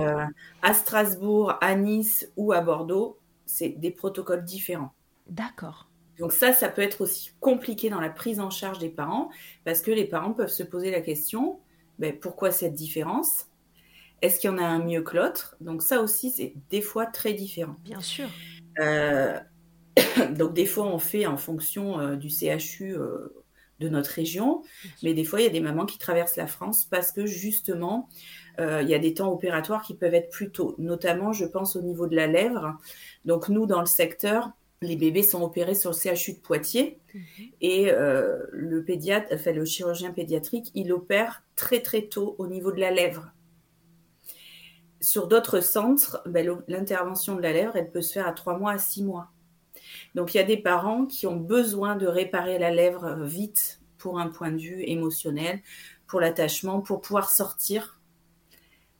[0.62, 4.92] à Strasbourg, à Nice ou à Bordeaux, c'est des protocoles différents.
[5.28, 5.88] D'accord.
[6.18, 9.30] Donc ça, ça peut être aussi compliqué dans la prise en charge des parents
[9.64, 11.61] parce que les parents peuvent se poser la question
[11.98, 13.46] ben, pourquoi cette différence?
[14.22, 15.56] Est-ce qu'il y en a un mieux que l'autre?
[15.61, 17.76] Donc ça aussi, c'est des fois très différent.
[17.84, 18.28] Bien sûr.
[18.80, 19.38] Euh,
[20.30, 23.32] donc des fois, on fait en fonction euh, du CHU euh,
[23.80, 24.62] de notre région,
[25.02, 28.08] mais des fois, il y a des mamans qui traversent la France parce que justement,
[28.58, 31.82] il y a des temps opératoires qui peuvent être plus tôt, notamment, je pense, au
[31.82, 32.76] niveau de la lèvre.
[33.24, 37.22] Donc nous, dans le secteur, les bébés sont opérés sur le CHU de Poitiers mhm.
[37.60, 42.72] et euh, le pédiatre, enfin le chirurgien pédiatrique, il opère très très tôt au niveau
[42.72, 43.32] de la lèvre.
[45.00, 48.72] Sur d'autres centres, ben, l'intervention de la lèvre, elle peut se faire à trois mois
[48.72, 49.28] à six mois.
[50.14, 54.18] Donc il y a des parents qui ont besoin de réparer la lèvre vite pour
[54.18, 55.60] un point de vue émotionnel,
[56.06, 58.00] pour l'attachement, pour pouvoir sortir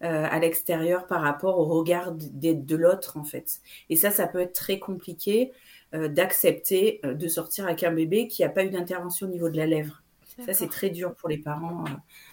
[0.03, 3.61] euh, à l'extérieur par rapport au regard de, de l'autre en fait.
[3.91, 5.53] Et ça, ça peut être très compliqué
[5.95, 9.49] euh, d'accepter euh, de sortir avec un bébé qui n'a pas eu d'intervention au niveau
[9.49, 10.03] de la lèvre.
[10.45, 11.91] Ça, c'est très dur pour les parents euh,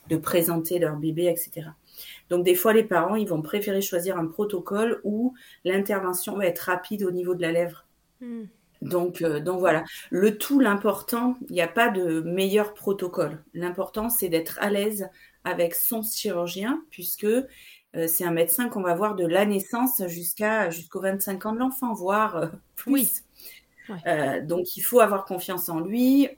[0.10, 1.70] de présenter leur bébé, etc.
[2.30, 5.34] Donc, des fois, les parents, ils vont préférer choisir un protocole où
[5.64, 7.86] l'intervention va être rapide au niveau de la lèvre.
[8.20, 8.44] Hmm.
[8.90, 9.84] Donc, donc voilà.
[10.10, 13.44] Le tout, l'important, il n'y a pas de meilleur protocole.
[13.54, 15.10] L'important, c'est d'être à l'aise
[15.44, 17.28] avec son chirurgien, puisque
[18.08, 21.94] c'est un médecin qu'on va voir de la naissance jusqu'à jusqu'aux 25 ans de l'enfant,
[21.94, 22.92] voire plus.
[22.92, 23.10] Oui.
[24.08, 26.30] Euh, donc il faut avoir confiance en lui.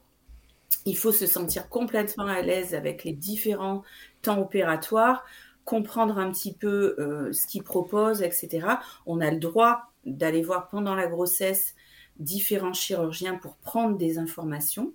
[0.86, 3.84] Il faut se sentir complètement à l'aise avec les différents
[4.22, 5.26] temps opératoires,
[5.66, 8.68] comprendre un petit peu euh, ce qu'il propose, etc.
[9.06, 11.76] On a le droit d'aller voir pendant la grossesse
[12.20, 14.94] différents chirurgiens pour prendre des informations.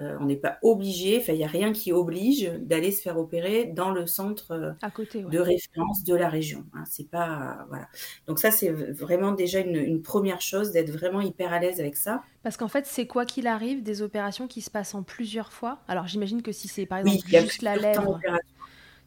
[0.00, 3.18] Euh, on n'est pas obligé, enfin il n'y a rien qui oblige d'aller se faire
[3.18, 6.64] opérer dans le centre euh, à côté, de référence de la région.
[6.72, 6.82] Hein.
[6.88, 7.88] c'est pas voilà.
[8.26, 12.22] Donc ça c'est vraiment déjà une, première chose d'être vraiment hyper à l'aise avec ça.
[12.42, 15.78] Parce qu'en fait c'est quoi qu'il arrive des opérations qui se passent en plusieurs fois?
[15.88, 18.18] Alors j'imagine que si c'est par exemple juste la lèvre.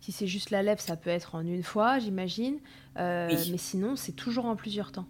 [0.01, 2.59] Si c'est juste la lèvre, ça peut être en une fois, j'imagine.
[2.97, 5.07] Euh, mais sinon, c'est toujours en plusieurs temps.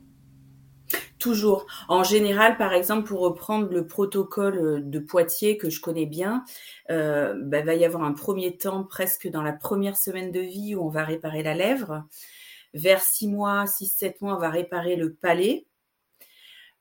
[1.25, 1.65] Toujours.
[1.87, 6.45] En général, par exemple, pour reprendre le protocole euh, de Poitiers que je connais bien,
[6.91, 10.75] euh, bah, va y avoir un premier temps presque dans la première semaine de vie
[10.75, 12.03] où on va réparer la lèvre.
[12.75, 15.65] Vers six mois, six, sept mois, on va réparer le palais.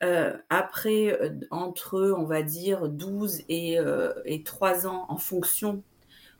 [0.03, 3.79] Euh, après, euh, entre, on va dire, 12 et,
[4.27, 5.83] et 3 ans, en fonction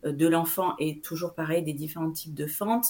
[0.05, 2.89] de l'enfant et toujours pareil des différents types de fentes,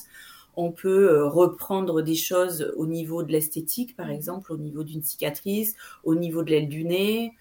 [0.57, 4.13] on peut euh, reprendre des choses au niveau de l'esthétique, par mhm.
[4.13, 7.33] exemple, au niveau d'une cicatrice, au niveau de l'aile du nez.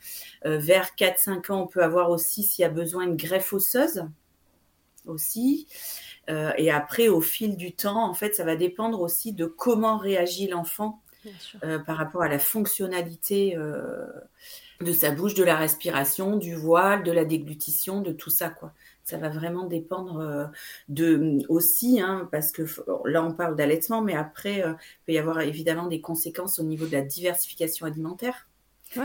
[0.45, 4.05] Euh, vers 4-5 ans, on peut avoir aussi, s'il y a besoin, une greffe osseuse
[5.05, 5.67] aussi.
[6.29, 9.97] Euh, et après, au fil du temps, en fait, ça va dépendre aussi de comment
[9.97, 10.99] réagit l'enfant
[11.85, 13.55] par rapport à la fonctionnalité
[14.81, 18.73] de sa bouche, de la respiration, du voile, de la déglutition, de tout ça, quoi.
[19.03, 20.45] Ça va vraiment dépendre euh,
[20.87, 22.63] de aussi, hein, parce que
[23.05, 26.63] là on parle d'allaitement, mais après euh, il peut y avoir évidemment des conséquences au
[26.63, 28.47] niveau de la diversification alimentaire,
[28.97, 29.03] euh,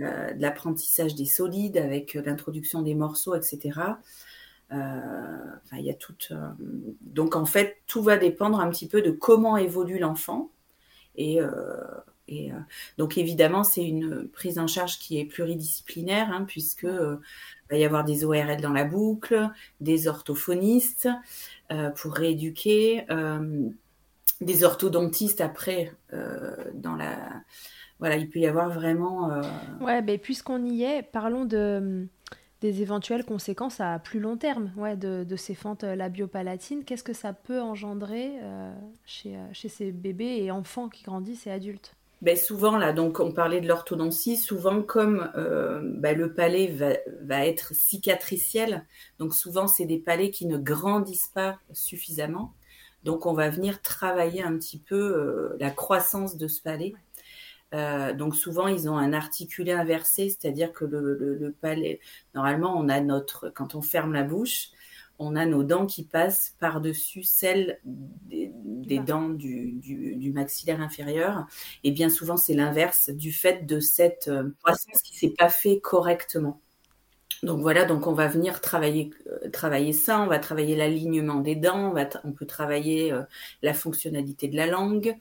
[0.00, 3.80] de l'apprentissage des solides avec l'introduction des morceaux, etc.
[4.70, 6.14] Enfin, il y a tout.
[7.02, 10.50] donc en fait, tout va dépendre un petit peu de comment évolue l'enfant
[11.14, 11.38] et
[12.28, 12.50] et
[12.98, 16.86] donc évidemment, c'est une prise en charge qui est pluridisciplinaire, hein, puisque
[17.72, 19.48] va y avoir des ORL dans la boucle,
[19.80, 21.08] des orthophonistes
[21.72, 23.68] euh, pour rééduquer, euh,
[24.40, 27.16] des orthodontistes après euh, dans la.
[27.98, 29.30] Voilà, il peut y avoir vraiment.
[29.80, 32.06] Ouais, mais puisqu'on y est, parlons de
[32.60, 36.84] des éventuelles conséquences à plus long terme ouais, de, de ces fentes labiopalatines.
[36.84, 38.34] Qu'est-ce que ça peut engendrer
[39.04, 41.96] chez, chez ces bébés et enfants qui grandissent et adultes?
[42.22, 46.92] Ben souvent là, donc on parlait de l'orthodontie, souvent comme euh, ben, le palais va,
[47.22, 48.86] va, être cicatriciel,
[49.18, 52.54] donc souvent c'est des palais qui ne grandissent pas suffisamment,
[53.02, 56.94] donc on va venir travailler un petit peu euh, la croissance de ce palais.
[57.74, 61.98] Euh, donc souvent ils ont un articulé inversé, c'est-à-dire que le, le, le, palais,
[62.34, 64.68] normalement on a notre, quand on ferme la bouche,
[65.18, 71.46] on a nos dents qui passent par-dessus celles des, dents du, maxillaire inférieur.
[71.84, 75.80] Et bien souvent, c'est l'inverse du fait de cette euh, croissance qui s'est pas fait
[75.80, 76.60] correctement.
[77.42, 81.56] Donc voilà, donc on va venir travailler, euh, travailler ça, on va travailler l'alignement des
[81.56, 81.94] dents,
[82.24, 83.22] on, peut travailler euh,
[83.62, 85.16] la fonctionnalité de la langue,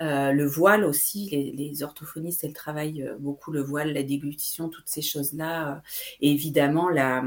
[0.00, 5.82] le voile aussi, les, orthophonistes, elles travaillent beaucoup le voile, la déglutition, toutes ces choses-là.
[6.20, 7.24] et évidemment, la,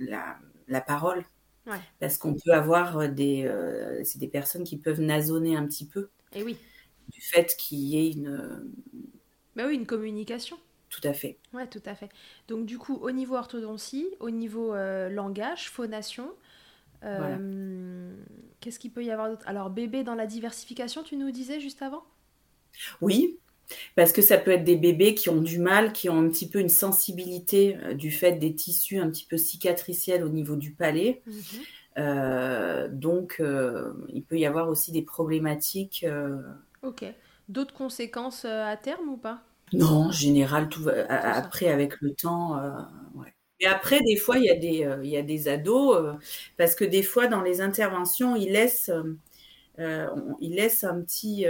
[0.00, 0.36] la,
[0.80, 1.24] parole.
[1.98, 3.50] Parce qu'on peut avoir des,
[4.04, 6.10] c'est des personnes qui peuvent nasonner un petit peu.
[6.32, 6.56] Et oui.
[7.08, 8.70] Du fait qu'il y ait une.
[9.56, 10.58] Bah oui, une communication.
[10.88, 11.38] Tout à fait.
[11.52, 12.08] Ouais, tout à fait.
[12.46, 16.30] Donc du coup, au niveau orthodontie, au niveau langage, phonation,
[17.00, 19.46] qu'est-ce qu'il peut y avoir d'autre?
[19.46, 22.04] Alors bébé dans la diversification, tu nous disais juste avant?
[23.00, 23.38] Oui,
[23.94, 26.48] parce que ça peut être des bébés qui ont du mal, qui ont un petit
[26.48, 30.72] peu une sensibilité euh, du fait des tissus un petit peu cicatriciels au niveau du
[30.72, 31.22] palais.
[31.26, 31.34] Mhm.
[31.98, 36.06] Euh, donc, euh, il peut y avoir aussi des problématiques.
[36.82, 37.04] Ok.
[37.48, 39.42] D'autres conséquences à terme ou pas?
[39.72, 42.56] Non, en général, tout va, après, avec le temps,
[43.14, 43.32] ouais.
[43.58, 46.16] Et après, des fois, il y a des, il y a des ados,
[46.58, 48.90] parce que des fois, dans les interventions, ils laissent,
[49.78, 51.46] ils laissent un petit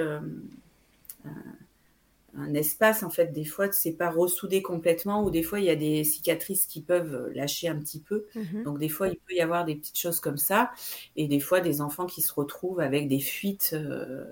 [2.38, 5.70] un espace en fait des fois c'est pas ressoudé complètement ou des fois il y
[5.70, 8.26] a des cicatrices qui peuvent lâcher un petit peu.
[8.34, 8.64] Mhm.
[8.64, 10.70] donc des fois il peut y avoir des petites choses comme ça
[11.16, 14.24] et des fois des enfants qui se retrouvent avec des fuites euh,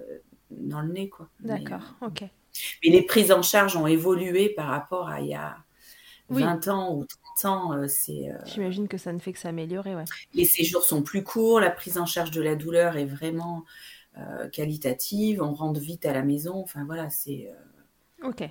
[0.50, 1.28] dans le nez quoi.
[1.40, 2.22] D'accord ok.
[2.84, 5.56] mais les prises en charge ont évolué par rapport à il y a
[6.30, 7.04] 20 ans ou
[7.36, 10.04] 30 ans euh, c'est euh, j'imagine que ça ne fait que s'améliorer ouais.
[10.32, 13.64] les séjours sont plus courts la prise en charge de la douleur est vraiment
[14.52, 17.50] qualitative on rentre vite à la maison enfin voilà c'est
[18.24, 18.48] Ok.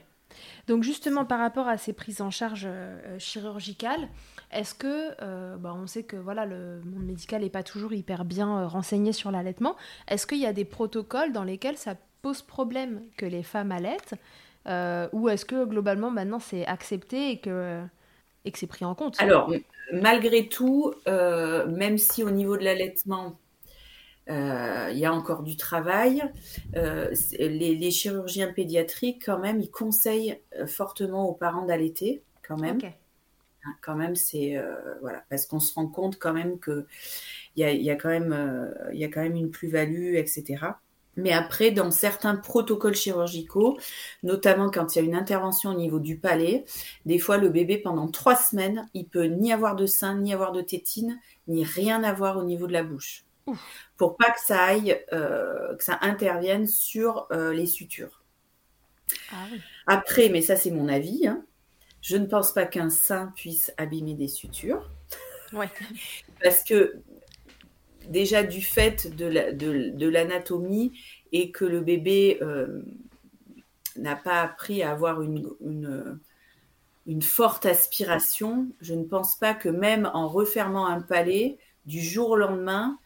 [0.67, 4.07] Donc justement par rapport à ces prises en charge euh, chirurgicales,
[4.51, 8.25] est-ce que, euh, bah, on sait que voilà le monde médical n'est pas toujours hyper
[8.25, 9.75] bien euh, renseigné sur l'allaitement,
[10.07, 14.15] est-ce qu'il y a des protocoles dans lesquels ça pose problème que les femmes allaitent
[15.11, 17.83] ou est-ce que globalement maintenant c'est accepté et que,
[18.45, 19.19] et que c'est pris en compte?
[19.19, 19.51] Alors
[19.91, 23.37] malgré tout, même si au niveau de l'allaitement
[24.27, 26.23] il y a encore du travail.
[26.75, 32.79] Euh, les, chirurgiens pédiatriques, quand même, ils conseillent euh, fortement aux parents d'allaiter, quand même.
[33.65, 34.61] Hein, quand même, c'est
[35.01, 36.85] voilà, parce qu'on se rend compte quand même que
[37.55, 40.73] il y a, y a, quand même, il y a quand même une plus-value, etc.
[41.15, 43.77] Mais après, dans certains protocoles chirurgicaux,
[44.23, 46.65] notamment quand il y a une intervention au niveau du palais,
[47.05, 50.51] des fois le bébé pendant trois semaines, il peut ni avoir de sein, ni avoir
[50.51, 53.25] de tétine, ni rien avoir au niveau de la bouche
[53.97, 58.23] pour pas que ça aille, euh, que ça intervienne sur euh, les sutures.
[59.31, 59.45] Ah
[59.87, 61.45] Après, mais ça c'est mon avis, hein,
[62.01, 64.89] je ne pense pas qu'un sein puisse abîmer des sutures.
[66.43, 66.95] Parce que
[68.07, 70.99] déjà du fait de l'anatomie
[71.31, 72.81] et que le bébé euh,
[73.95, 75.49] n'a pas appris à avoir une,
[77.05, 82.31] une, forte aspiration, je ne pense pas que même en refermant un palais, du jour
[82.31, 82.97] au lendemain,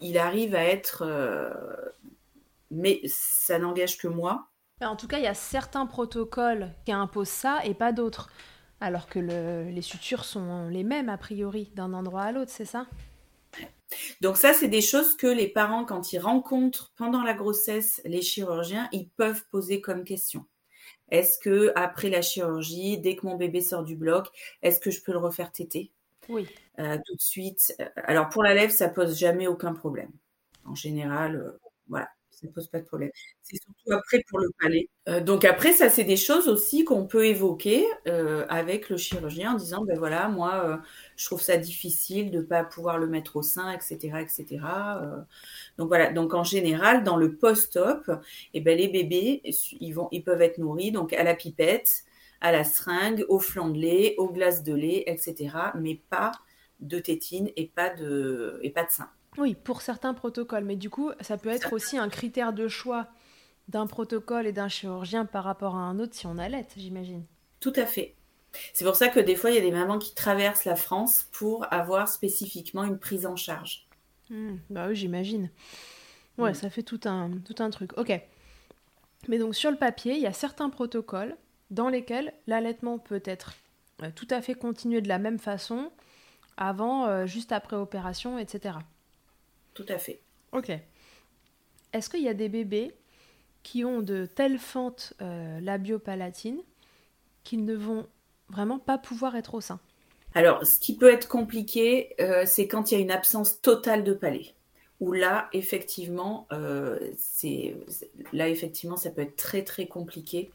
[0.00, 1.02] il arrive à être...
[1.06, 1.52] Euh,
[2.70, 4.48] mais ça n'engage que moi.
[4.80, 8.30] En tout cas, il y a certains protocoles qui imposent ça et pas d'autres.
[8.80, 12.86] Alors que les sutures sont les mêmes a priori d'un endroit à l'autre, c'est ça?
[14.20, 18.22] Donc ça, c'est des choses que les parents, quand ils rencontrent pendant la grossesse les
[18.22, 20.44] chirurgiens, ils peuvent poser comme question.
[21.10, 24.28] Est-ce que après la chirurgie, dès que mon bébé sort du bloc,
[24.62, 25.90] est-ce que je peux le refaire téter?
[26.28, 26.46] Oui.
[26.78, 27.74] Euh, tout de suite.
[27.96, 30.10] Alors pour la lèvre, ça pose jamais aucun problème.
[30.64, 33.10] En général, euh, voilà, ça ne pose pas de problème.
[33.42, 34.88] C'est surtout après pour le palais.
[35.08, 37.84] Euh, donc après, ça c'est des choses aussi qu'on peut évoquer
[38.48, 40.80] avec le chirurgien en disant, ben voilà, moi,
[41.16, 44.60] je trouve ça difficile de pas pouvoir le mettre au sein, etc., etc.
[45.78, 46.12] donc voilà.
[46.12, 48.10] Donc en général, dans le post-op,
[48.54, 49.42] eh ben les bébés,
[49.80, 52.04] ils vont, ils peuvent être nourris donc à la pipette
[52.40, 55.50] à la seringue, au flanc de lait, aux glaces de lait, etc.
[55.74, 56.32] Mais pas
[56.80, 59.10] de tétine et pas de, et pas de sein.
[59.36, 60.64] Oui, pour certains protocoles.
[60.64, 63.08] Mais du coup, ça peut être aussi un critère de choix
[63.68, 67.24] d'un protocole et d'un chirurgien par rapport à un autre si on allait, j'imagine.
[67.60, 68.14] Tout à fait.
[68.72, 71.28] C'est pour ça que des fois, il y a des mamans qui traversent la France
[71.32, 73.86] pour avoir spécifiquement une prise en charge.
[74.30, 75.50] Hmm, bah oui, j'imagine.
[76.38, 76.54] Ouais, hmm.
[76.54, 77.96] ça fait tout un, tout un truc.
[77.98, 78.18] Ok.
[79.28, 81.36] Mais donc sur le papier, il y a certains protocoles
[81.70, 83.54] dans lesquels l'allaitement peut être
[84.02, 85.90] euh, tout à fait continué de la même façon
[86.56, 88.76] avant, euh, juste après opération, etc.
[89.74, 90.20] Tout à fait.
[90.52, 90.70] Ok.
[91.92, 92.94] Est-ce qu'il y a des bébés
[93.62, 96.60] qui ont de telles fentes euh, labiopalatines
[97.44, 98.06] qu'ils ne vont
[98.48, 99.80] vraiment pas pouvoir être au sein?
[100.34, 102.14] Alors, ce qui peut être compliqué,
[102.44, 104.54] c'est quand il y a une absence totale de palais.
[105.00, 106.46] Où là, effectivement,
[107.16, 107.74] c'est
[108.34, 110.50] là effectivement, ça peut être très très compliqué.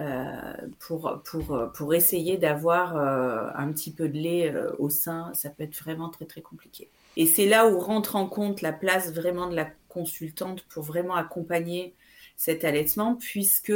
[0.00, 5.30] Euh, pour, pour, pour essayer d'avoir euh, un petit peu de lait euh, au sein,
[5.34, 6.88] ça peut être vraiment très très compliqué.
[7.16, 11.14] Et c'est là où rentre en compte la place vraiment de la consultante pour vraiment
[11.14, 11.94] accompagner
[12.36, 13.72] cet allaitement, puisque,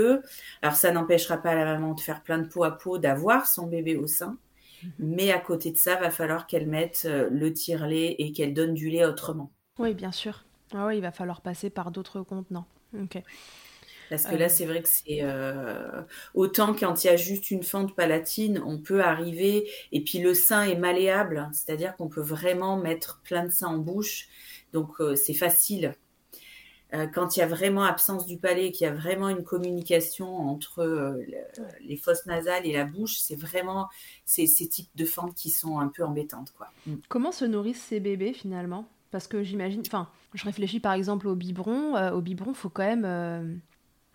[0.63, 3.69] alors ça n'empêchera pas la maman de faire plein de peau à peau, d'avoir son
[3.69, 4.37] bébé au sein,
[4.81, 4.93] Mhm.
[5.01, 8.91] Mais à côté de ça, va falloir qu'elle mette le tire-lait et qu'elle donne du
[8.91, 9.51] lait autrement.
[9.81, 10.45] Oui, bien sûr.
[10.73, 12.67] Ah oui, il va falloir passer par d'autres contenants.
[12.95, 13.21] Ok.
[14.09, 14.49] Parce que là, euh.
[14.49, 16.03] c'est vrai que c'est euh,
[16.35, 20.35] autant quand il y a juste une fente palatine, on peut arriver et puis le
[20.35, 24.29] sein est malléable, c'est-à-dire qu'on peut vraiment mettre plein de sein en bouche,
[24.73, 25.95] donc c'est facile.
[27.15, 31.19] quand il y a vraiment absence du palais, qu'il y a vraiment une communication entre
[31.81, 33.89] les fosses nasales et la bouche, c'est vraiment
[34.25, 36.69] ces, ces types de fentes qui sont un peu embêtantes, quoi.
[36.87, 36.97] Mm.
[37.09, 38.89] Comment se nourrissent ces bébés finalement?
[39.11, 41.97] Parce que j'imagine, enfin, je réfléchis par exemple au biberon.
[41.97, 43.55] Euh, au biberon, faut quand même, euh,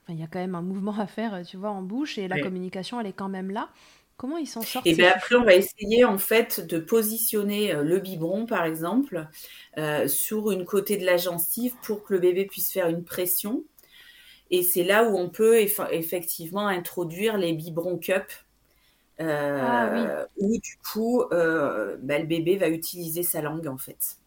[0.09, 2.39] il y a quand même un mouvement à faire, tu vois, en bouche, et la
[2.39, 3.69] communication, elle est quand même là.
[4.15, 7.83] Comment ils s'en sortent Et bien après, on va essayer en fait de positionner euh,
[7.83, 9.27] le biberon, par exemple,
[10.07, 13.63] sur une côté de la gencive pour que le bébé puisse faire une pression.
[14.51, 18.25] Et c'est là où on peut effectivement introduire les biberons cup.
[19.19, 20.01] ah, oui.
[20.37, 24.17] Où du coup, bah, le bébé va utiliser sa langue en fait.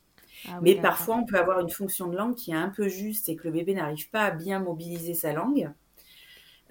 [0.49, 3.29] Ah Mais parfois, on peut avoir une fonction de langue qui est un peu juste
[3.29, 5.71] et que le bébé n'arrive pas à bien mobiliser sa langue.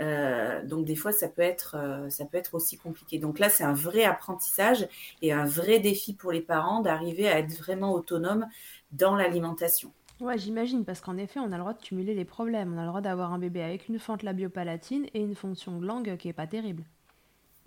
[0.01, 3.17] Euh, donc des fois, ça peut être, euh, ça peut être aussi compliqué.
[3.17, 4.87] Donc là, c'est un vrai apprentissage
[5.21, 8.47] et un vrai défi pour les parents d'arriver à être vraiment autonome
[8.91, 9.91] dans l'alimentation.
[10.21, 12.73] Ouais, j'imagine, parce qu'en effet, on a le droit de cumuler les problèmes.
[12.73, 15.85] On a le droit d'avoir un bébé avec une fente labiopalatine et une fonction de
[15.85, 16.83] langue qui est pas terrible.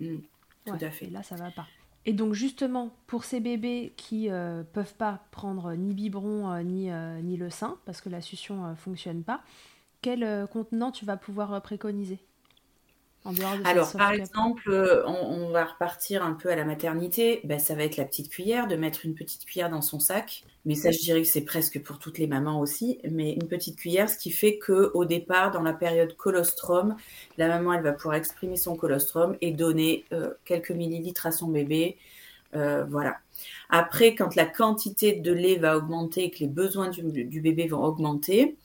[0.00, 0.16] Mmh,
[0.64, 1.06] tout à fait.
[1.06, 1.66] Et là, ça va pas.
[2.06, 6.62] Et donc justement, pour ces bébés qui ne euh, peuvent pas prendre ni biberon euh,
[6.62, 9.42] ni, euh, ni le sein, parce que la succion ne fonctionne pas,
[10.00, 12.20] quel contenant tu vas pouvoir préconiser?
[13.64, 17.40] Alors, par exemple, euh, on, va repartir un peu à la maternité.
[17.44, 20.44] Ben, ça va être la petite cuillère, de mettre une petite cuillère dans son sac.
[20.64, 22.98] Mais ça, je dirais que c'est presque pour toutes les mamans aussi.
[23.10, 26.96] Mais une petite cuillère, ce qui fait que au départ, dans la période colostrum,
[27.36, 31.48] la maman, elle va pouvoir exprimer son colostrum et donner euh, quelques millilitres à son
[31.48, 31.98] bébé.
[32.54, 33.18] Euh, voilà.
[33.68, 37.84] Après, quand la quantité de lait va augmenter et que les besoins du bébé vont
[37.84, 38.56] augmenter,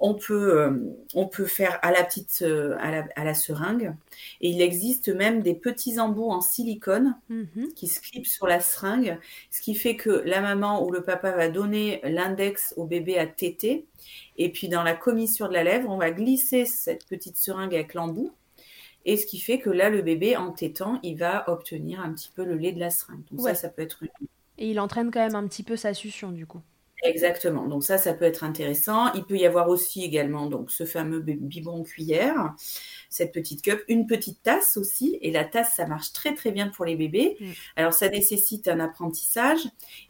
[0.00, 3.94] on peut, euh, on peut faire à la petite, euh, à, la, seringue.
[4.40, 7.72] Et il existe même des petits embouts en silicone mhm.
[7.76, 9.18] qui se clipent sur la seringue,
[9.50, 13.26] ce qui fait que la maman ou le papa va donner l'index au bébé à
[13.26, 13.86] téter.
[14.38, 17.92] Et puis dans la commissure de la lèvre, on va glisser cette petite seringue avec
[17.92, 18.32] l'embout.
[19.04, 22.30] Et ce qui fait que là, le bébé, en tétant, il va obtenir un petit
[22.34, 23.22] peu le lait de la seringue.
[23.30, 24.02] Donc ça, ça peut être...
[24.58, 26.60] Et il entraîne quand même un petit peu sa succion, du coup.
[27.02, 27.66] Exactement.
[27.66, 29.12] Donc ça, ça peut être intéressant.
[29.14, 32.54] Il peut y avoir aussi également donc ce fameux biberon cuillère,
[33.08, 35.18] cette petite cup, une petite tasse aussi.
[35.22, 37.36] Et la tasse, ça marche très très bien pour les bébés.
[37.40, 37.50] Mm.
[37.76, 39.60] Alors ça nécessite un apprentissage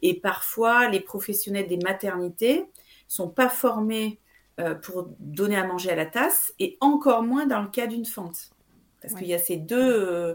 [0.03, 2.65] et parfois les professionnels des maternités
[3.07, 4.19] sont pas formés
[4.59, 8.05] euh, pour donner à manger à la tasse et encore moins dans le cas d'une
[8.05, 8.51] fente.
[9.01, 10.35] Parce qu'il y a ces deux, euh,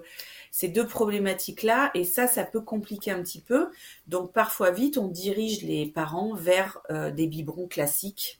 [0.55, 3.71] ces deux problématiques-là, et ça, ça peut compliquer un petit peu.
[4.07, 8.39] Donc parfois vite, on dirige les parents vers euh, des biberons classiques.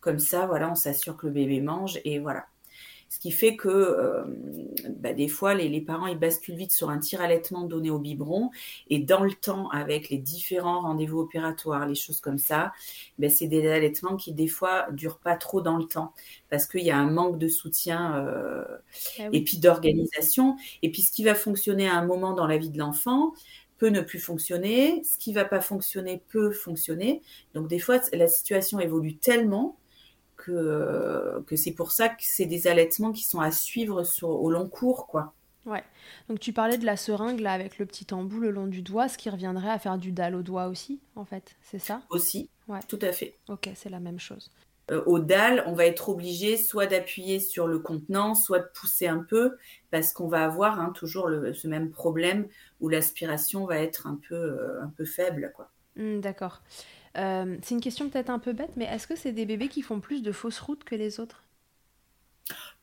[0.00, 2.46] Comme ça, voilà, on s'assure que le bébé mange, et voilà.
[3.12, 4.24] Ce qui fait que euh,
[4.88, 8.50] bah, des fois, les, parents ils basculent vite sur un tir-allaitement donné au biberon.
[8.88, 12.72] Et dans le temps, avec les différents rendez-vous opératoires, les choses comme ça,
[13.18, 16.14] bah, c'est des allaitements qui des fois durent pas trop dans le temps
[16.48, 18.64] parce qu'il y a un manque de soutien euh,
[19.18, 20.56] ah et puis d'organisation.
[20.80, 23.34] Et puis ce qui va fonctionner à un moment dans la vie de l'enfant,
[23.76, 27.20] peut ne plus fonctionner, ce qui va pas fonctionner peut fonctionner.
[27.52, 29.76] Donc des fois, la situation évolue tellement
[30.44, 34.68] que, c'est pour ça que c'est des allaitements qui sont à suivre sur, au long
[34.68, 35.34] cours, quoi.
[35.64, 35.84] Ouais.
[36.28, 39.08] Donc tu parlais de la seringue là avec le petit embout le long du doigt,
[39.08, 42.02] ce qui reviendrait à faire du dalle au doigt aussi, en fait, c'est ça?
[42.10, 42.50] Aussi.
[42.66, 42.80] Ouais.
[42.88, 43.38] Tout à fait.
[43.48, 44.50] Ok, c'est la même chose.
[44.90, 49.06] Euh, au dalle, on va être obligé soit d'appuyer sur le contenant, soit de pousser
[49.06, 49.56] un peu,
[49.90, 52.48] parce qu'on va avoir hein, toujours le, ce même problème
[52.80, 55.70] où l'aspiration va être un peu, euh, un peu faible, quoi.
[55.94, 56.62] Hmm, d'accord.
[57.18, 59.82] Euh, c'est une question peut-être un peu bête, mais est-ce que c'est des bébés qui
[59.82, 61.42] font plus de fausses routes que les autres?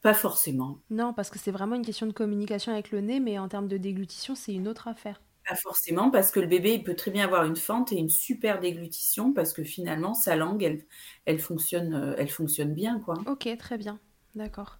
[0.01, 0.79] Pas forcément.
[0.89, 3.67] Non, parce que c'est vraiment une question de communication avec le nez, mais en termes
[3.67, 5.21] de déglutition, c'est une autre affaire.
[5.47, 8.09] Pas forcément, parce que le bébé, il peut très bien avoir une fente et une
[8.09, 10.85] super déglutition, parce que finalement, sa langue, elle,
[11.25, 12.99] elle, fonctionne, euh, elle fonctionne bien.
[12.99, 13.15] quoi.
[13.25, 13.99] Ok, très bien.
[14.35, 14.77] D'accord.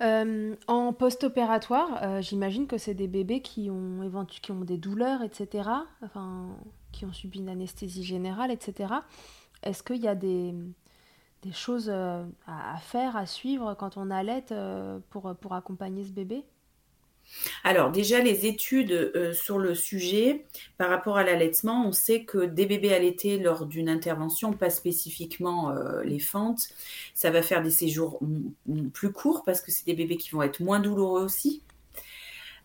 [0.00, 5.70] Euh, en post-opératoire, j'imagine que c'est des bébés qui ont, qui ont des douleurs, etc.
[6.02, 6.54] Enfin,
[6.92, 8.94] qui ont subi une anesthésie générale, etc.
[9.62, 10.54] Est-ce qu'il y a des,
[11.42, 16.12] des choses euh, à, faire, à suivre quand on allait euh, pour, pour accompagner ce
[16.12, 16.44] bébé?
[17.62, 20.46] Alors déjà les études euh, sur le sujet
[20.78, 25.74] par rapport à l'allaitement, on sait que des bébés allaités lors d'une intervention, pas spécifiquement
[26.04, 26.68] les fentes,
[27.12, 28.18] ça va faire des séjours
[28.94, 31.62] plus courts parce que c'est des bébés qui vont être moins douloureux aussi.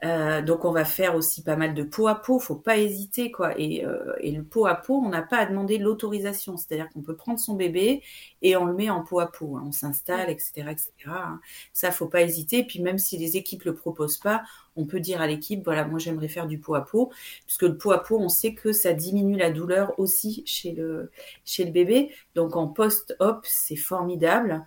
[0.04, 3.32] Euh, donc on va faire aussi pas mal de pot à pot, faut pas hésiter
[3.32, 3.58] quoi.
[3.58, 7.16] Et, euh, le pot à pot, on n'a pas à demander l'autorisation, c'est-à-dire qu'on peut
[7.16, 8.04] prendre son bébé
[8.42, 9.64] et on le met en pot à pot, hein.
[9.66, 10.92] on s'installe, etc., etc.
[11.08, 11.40] Hein.
[11.72, 12.64] Ça faut pas hésiter.
[12.66, 14.44] Puis même si les équipes le proposent pas,
[14.76, 17.12] on peut dire à l'équipe voilà moi j'aimerais faire du pot à pot,
[17.46, 21.12] puisque le pot à pot, on sait que ça diminue la douleur aussi chez le
[21.46, 22.12] chez le bébé.
[22.36, 24.66] Donc en post-op, c'est formidable.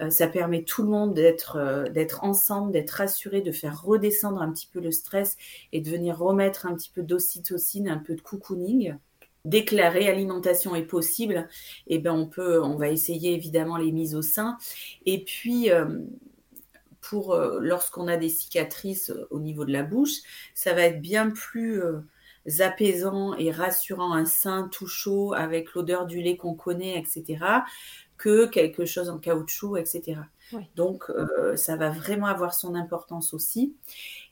[0.00, 4.42] Euh, ça permet tout le monde d'être euh, d'être ensemble, d'être rassuré, de faire redescendre
[4.42, 5.36] un petit peu le stress
[5.72, 8.94] et de venir remettre un petit peu d'ocytocine, un peu de cocooning.
[9.44, 11.48] Dès que la réalimentation est possible,
[11.86, 14.58] eh ben on peut, on va essayer évidemment les mises au sein.
[15.06, 16.00] Et puis euh,
[17.00, 20.16] pour lorsqu'on a des cicatrices au niveau de la bouche,
[20.54, 21.80] ça va être bien plus
[22.58, 27.62] apaisant et rassurant un sein tout chaud avec l'odeur du lait qu'on connaît, etc
[28.18, 30.20] que quelque chose en caoutchouc, etc.
[30.76, 33.74] Donc, euh, ça va vraiment avoir son importance aussi.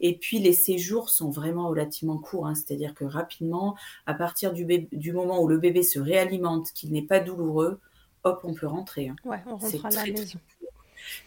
[0.01, 2.55] Et puis, les séjours sont vraiment relativement courts, hein.
[2.55, 3.77] c'est-à-dire que rapidement,
[4.07, 7.81] à partir du, du, moment où le bébé se réalimente, qu'il n'est pas douloureux,
[8.23, 9.09] hop, on peut rentrer.
[9.09, 9.17] Hein.
[9.25, 10.39] Ouais, on rentre à la maison.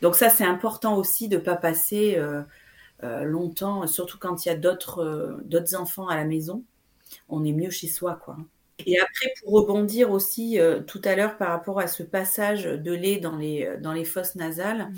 [0.01, 2.41] Donc ça, c'est important aussi de ne pas passer euh,
[3.03, 6.63] euh, longtemps, surtout quand il y a d'autres d'autres enfants à la maison.
[7.29, 8.37] On est mieux chez soi, quoi.
[8.85, 12.91] Et après, pour rebondir aussi euh, tout à l'heure par rapport à ce passage de
[12.91, 14.97] lait dans les, euh, dans les fosses nasales, mhm.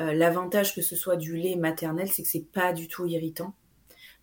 [0.00, 3.54] euh, l'avantage que ce soit du lait maternel, c'est que c'est pas du tout irritant.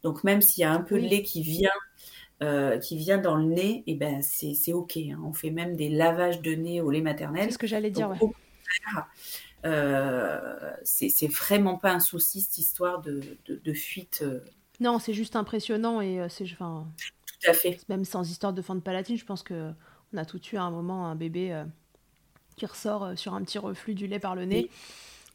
[0.04, 1.72] Donc même s'il y a un peu de lait qui vient,
[2.80, 4.98] qui vient dans le nez, et eh ben c'est ok.
[4.98, 5.20] Hein.
[5.26, 7.46] On fait même des lavages de nez au lait maternel.
[7.46, 8.12] C'est ce que j'allais dire.
[8.12, 8.20] ouais.
[10.84, 14.24] c'est vraiment pas un souci cette histoire de, de, fuite.
[14.80, 16.86] Non, c'est juste impressionnant et c'est enfin
[17.54, 17.88] fait.
[17.90, 19.72] Même sans histoire de fente palatine, je pense que
[20.14, 21.66] on a tout eu à un moment un bébé euh,
[22.56, 24.70] qui ressort euh, sur un petit reflux du lait par le nez.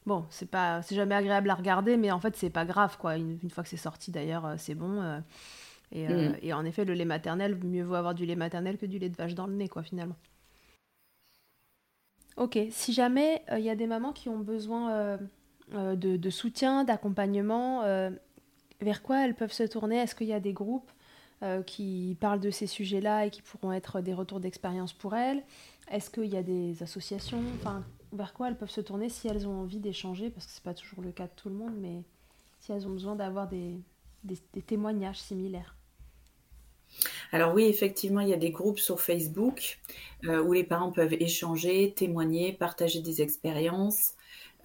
[0.07, 3.17] Bon, c'est pas, c'est jamais agréable à regarder, mais en fait c'est pas grave quoi.
[3.17, 5.23] Une, fois que c'est sorti d'ailleurs, euh, c'est bon.
[5.93, 6.37] Et, mm.
[6.43, 9.09] et, en effet, le lait maternel, mieux vaut avoir du lait maternel que du lait
[9.09, 10.17] de vache dans le nez quoi finalement.
[12.37, 15.19] Ok, si jamais il y a des mamans qui ont besoin
[15.75, 17.83] de, de, soutien, d'accompagnement,
[18.81, 19.97] vers quoi elles peuvent se tourner?
[19.97, 20.91] Est-ce qu'il y a des groupes?
[21.43, 25.43] Euh, qui parlent de ces sujets-là et qui pourront être des retours d'expérience pour elles
[25.91, 27.43] Est-ce qu'il y a des associations?
[27.55, 27.83] Enfin,
[28.13, 30.31] Vers quoi elles peuvent se tourner si elles ont envie d'échanger?
[30.31, 32.03] Parce que ce n'est pas toujours le cas de tout le monde, mais
[32.61, 33.81] si elles ont besoin d'avoir des,
[34.25, 35.77] des, témoignages similaires.
[37.33, 39.79] Alors oui, effectivement, il y a des groupes sur Facebook
[40.25, 44.15] euh, où les parents peuvent échanger, témoigner, partager des expériences.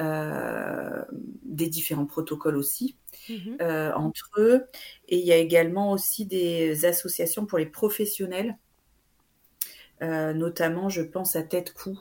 [0.02, 1.04] Euh,
[1.44, 2.98] des différents protocoles aussi
[3.30, 3.58] mhm.
[3.62, 4.66] euh, entre eux.
[5.08, 8.58] Et il y a également aussi des associations pour les professionnels,
[10.02, 11.98] euh, notamment je pense à Tête Coup.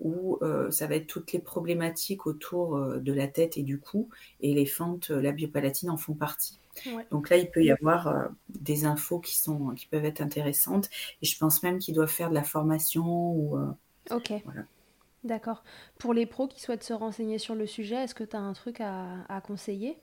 [0.00, 0.38] où
[0.70, 4.08] ça va être toutes les problématiques autour de la tête et du cou,
[4.40, 6.58] et les fentes, la biopalatine en font partie.
[7.12, 10.90] Donc là, il peut y avoir des infos qui sont qui peuvent être intéressantes,
[11.22, 13.58] et je pense même qu'ils doivent faire de la formation ou.
[14.10, 14.32] ok.
[14.44, 14.64] Voilà.
[15.24, 15.62] D'accord.
[15.98, 18.52] Pour les pros qui souhaitent se renseigner sur le sujet, est-ce que tu as un
[18.54, 19.98] truc à, conseiller?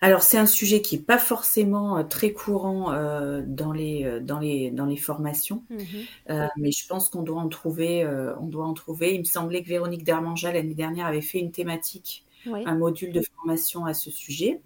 [0.00, 4.20] Alors c'est un sujet qui n'est pas forcément euh, très courant euh, dans, les, euh,
[4.20, 6.46] dans, les, dans les formations, mhm.
[6.56, 8.06] mais je pense qu'on doit en trouver.
[8.40, 9.14] on doit en trouver.
[9.14, 13.20] Il me semblait que Véronique Darmanja l'année dernière avait fait une thématique un module de
[13.20, 14.60] formation à ce sujet.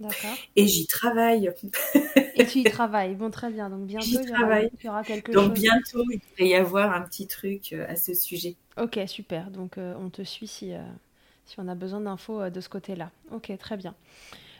[0.56, 1.50] Et j'y travaille.
[2.36, 3.14] Et tu y travailles.
[3.14, 3.70] Bon, très bien.
[3.70, 4.28] Donc bientôt, il
[4.84, 5.42] y, aura, quelque chose.
[5.42, 8.56] Donc bientôt, il va y avoir un petit truc euh, à ce sujet.
[8.80, 9.50] Ok, super.
[9.50, 10.80] Donc euh, on te suit si, euh,
[11.46, 13.10] si on a besoin d'infos de ce côté-là.
[13.30, 13.94] Ok, très bien.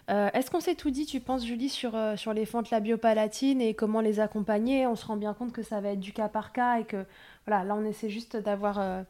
[0.09, 4.03] Est-ce qu'on s'est tout dit, tu penses, Julie, sur, sur les fentes labiopalatines et comment
[4.03, 4.87] les accompagner?
[4.87, 7.07] On se rend bien compte que ça va être du cas par cas et que
[7.47, 9.05] voilà, là, on essaie juste d'avoir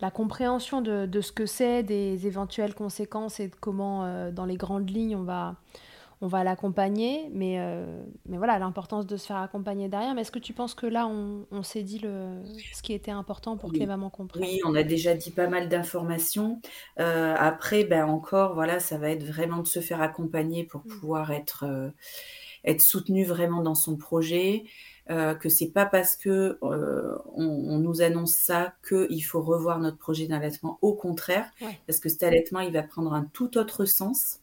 [0.00, 4.44] la compréhension de, de ce que c'est, des éventuelles conséquences et de comment, euh, dans
[4.44, 5.56] les grandes lignes, on va,
[6.20, 7.30] on va l'accompagner.
[7.32, 10.14] Mais, euh, mais voilà, l'importance de se faire accompagner derrière.
[10.14, 12.42] Mais est-ce que tu penses que là, on, on s'est dit le,
[12.74, 14.42] ce qui était important pour que les mamans comprennent?
[14.42, 16.60] Oui, on a déjà dit pas mal d'informations.
[17.00, 20.88] Euh, après, ben encore, voilà, ça va être vraiment de se faire accompagner pour mm.
[20.88, 21.64] pouvoir être,
[22.64, 24.64] être soutenu vraiment dans son projet.
[25.08, 29.98] Euh, que c'est pas parce que euh, on, nous annonce ça qu'il faut revoir notre
[29.98, 30.80] projet d'allaitement.
[30.82, 31.48] Au contraire,
[31.86, 34.40] parce que cet allaitement, il va prendre un tout autre sens.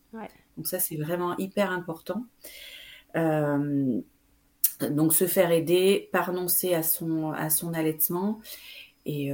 [0.56, 2.26] Donc ça, c'est vraiment hyper important.
[3.18, 4.00] Euh,
[4.90, 8.40] donc se faire aider, prononcer à son à son allaitement
[9.06, 9.32] et,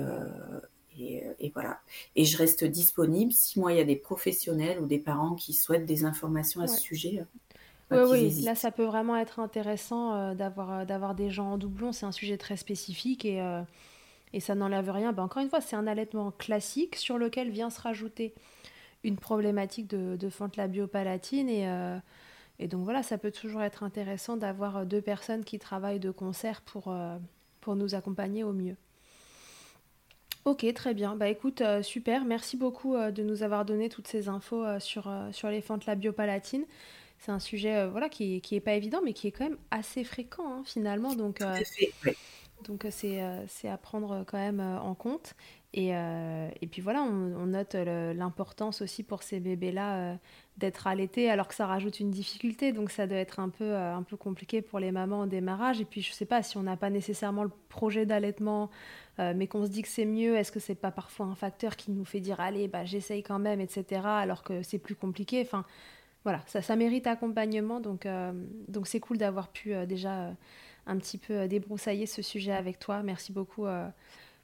[0.97, 1.80] et, voilà.
[2.15, 5.53] Et je reste disponible si moi il y a des professionnels ou des parents qui
[5.53, 7.23] souhaitent des informations à ce sujet.
[7.91, 11.57] Oui, oui, là ça peut vraiment être intéressant euh, d'avoir, euh, d'avoir des gens en
[11.57, 11.91] doublon.
[11.91, 13.61] C'est un sujet très spécifique et, euh,
[14.33, 15.11] et ça n'enlève rien.
[15.11, 18.33] Ben, encore une fois, c'est un allaitement classique sur lequel vient se rajouter
[19.03, 21.65] une problématique de, de fente labiopalatine et,
[22.59, 26.61] et donc voilà, ça peut toujours être intéressant d'avoir deux personnes qui travaillent de concert
[26.61, 26.93] pour,
[27.61, 28.75] pour nous accompagner au mieux.
[30.43, 31.15] Ok, très bien.
[31.15, 32.25] Bah écoute, super.
[32.25, 36.65] Merci beaucoup de nous avoir donné toutes ces infos sur, sur les fentes labiopalatines
[37.20, 39.57] c'est un sujet euh, voilà, qui, qui est pas évident, mais qui est quand même
[39.72, 41.15] assez fréquent hein, finalement.
[41.15, 41.57] Donc, euh,
[42.63, 45.36] donc euh, c'est, c'est à prendre quand même en compte.
[45.72, 50.17] Et, et puis voilà, on, note l'importance aussi pour ces bébés-là
[50.57, 52.72] d'être allaités, alors que ça rajoute une difficulté.
[52.72, 55.80] Donc ça doit être un peu, un peu compliqué pour les mamans au démarrage.
[55.80, 58.72] Et puis je sais pas si on n'a pas nécessairement le projet d'allaitement,
[59.20, 61.91] mais qu'on se dit que c'est mieux, est-ce que c'est pas parfois un facteur qui
[61.91, 64.01] nous fait dire allez, bah, j'essaye quand même, etc.
[64.05, 65.39] Alors que c'est plus compliqué.
[65.43, 65.65] Enfin,
[66.24, 67.80] voilà, ça, mérite accompagnement.
[67.80, 68.32] Donc, euh,
[68.67, 70.32] donc c'est cool d'avoir pu euh, déjà euh,
[70.86, 73.03] un petit peu débroussailler ce sujet avec toi.
[73.03, 73.65] Merci beaucoup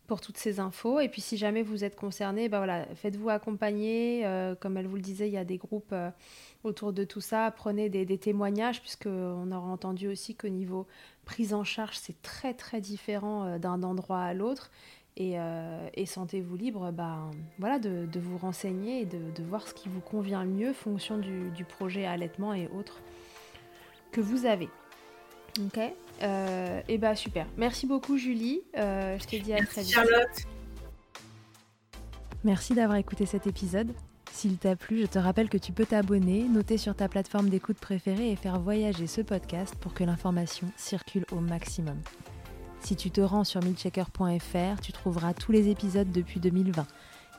[0.06, 1.00] pour toutes ces infos.
[1.00, 4.24] Et puis, si jamais vous êtes concerné, ben voilà, faites-vous accompagner.
[4.60, 5.96] comme elle vous le disait, il y a des groupes
[6.64, 7.50] autour de tout ça.
[7.50, 10.86] Prenez des, des témoignages, puisqu'on aura entendu aussi qu'au niveau
[11.26, 14.70] prise en charge, c'est très très différent d'un endroit à l'autre.
[15.20, 20.02] Euh, et, sentez-vous libre bah, voilà, de, vous renseigner et de, voir ce qui vous
[20.02, 23.02] convient le mieux fonction du, projet allaitement et autres
[24.12, 24.70] que vous avez.
[25.60, 25.80] Ok?
[26.22, 27.48] Euh, Et bah super.
[27.58, 28.62] Merci beaucoup Julie.
[28.78, 29.94] Euh, je te dis à très vite.
[29.94, 30.48] Charlotte.
[32.44, 33.94] Merci d'avoir écouté cet épisode.
[34.32, 37.78] S'il t'a plu, je te rappelle que tu peux t'abonner, noter sur ta plateforme d'écoute
[37.78, 41.98] préférée et faire voyager ce podcast pour que l'information circule au maximum.
[42.86, 46.86] Si tu te rends sur milchecker.fr, tu trouveras tous les épisodes depuis 2020.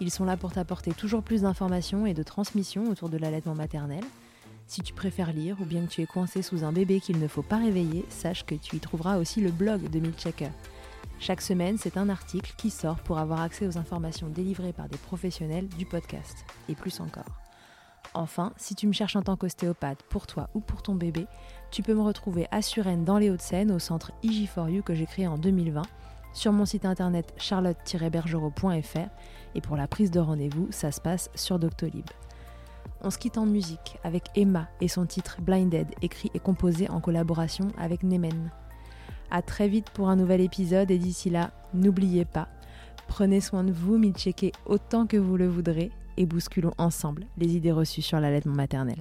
[0.00, 4.02] Ils sont là pour t'apporter toujours plus d'informations et de transmissions autour de l'allaitement maternel.
[4.66, 7.28] Si tu préfères lire ou bien que tu es coincé sous un bébé qu'il ne
[7.28, 10.50] faut pas réveiller, sache que tu y trouveras aussi le blog de Milchecker.
[11.20, 14.98] Chaque semaine, c'est un article qui sort pour avoir accès aux informations délivrées par des
[14.98, 17.46] professionnels du podcast, et plus encore.
[18.14, 21.26] Enfin, si tu me cherches en tant qu'ostéopathe pour toi ou pour ton bébé,
[21.70, 25.26] tu peux me retrouver à Suresnes dans les Hauts-de-Seine au centre IG4U que j'ai créé
[25.26, 25.82] en 2020,
[26.32, 29.08] sur mon site internet charlotte-bergerot.fr
[29.54, 32.06] et pour la prise de rendez-vous, ça se passe sur Doctolib.
[33.02, 37.00] On se quitte en musique avec Emma et son titre Blinded, écrit et composé en
[37.00, 38.50] collaboration avec Nemen.
[39.30, 42.48] A très vite pour un nouvel épisode et d'ici là, n'oubliez pas,
[43.08, 47.72] prenez soin de vous, checker autant que vous le voudrez et bousculons ensemble les idées
[47.72, 48.98] reçues sur l'allaitement maternel.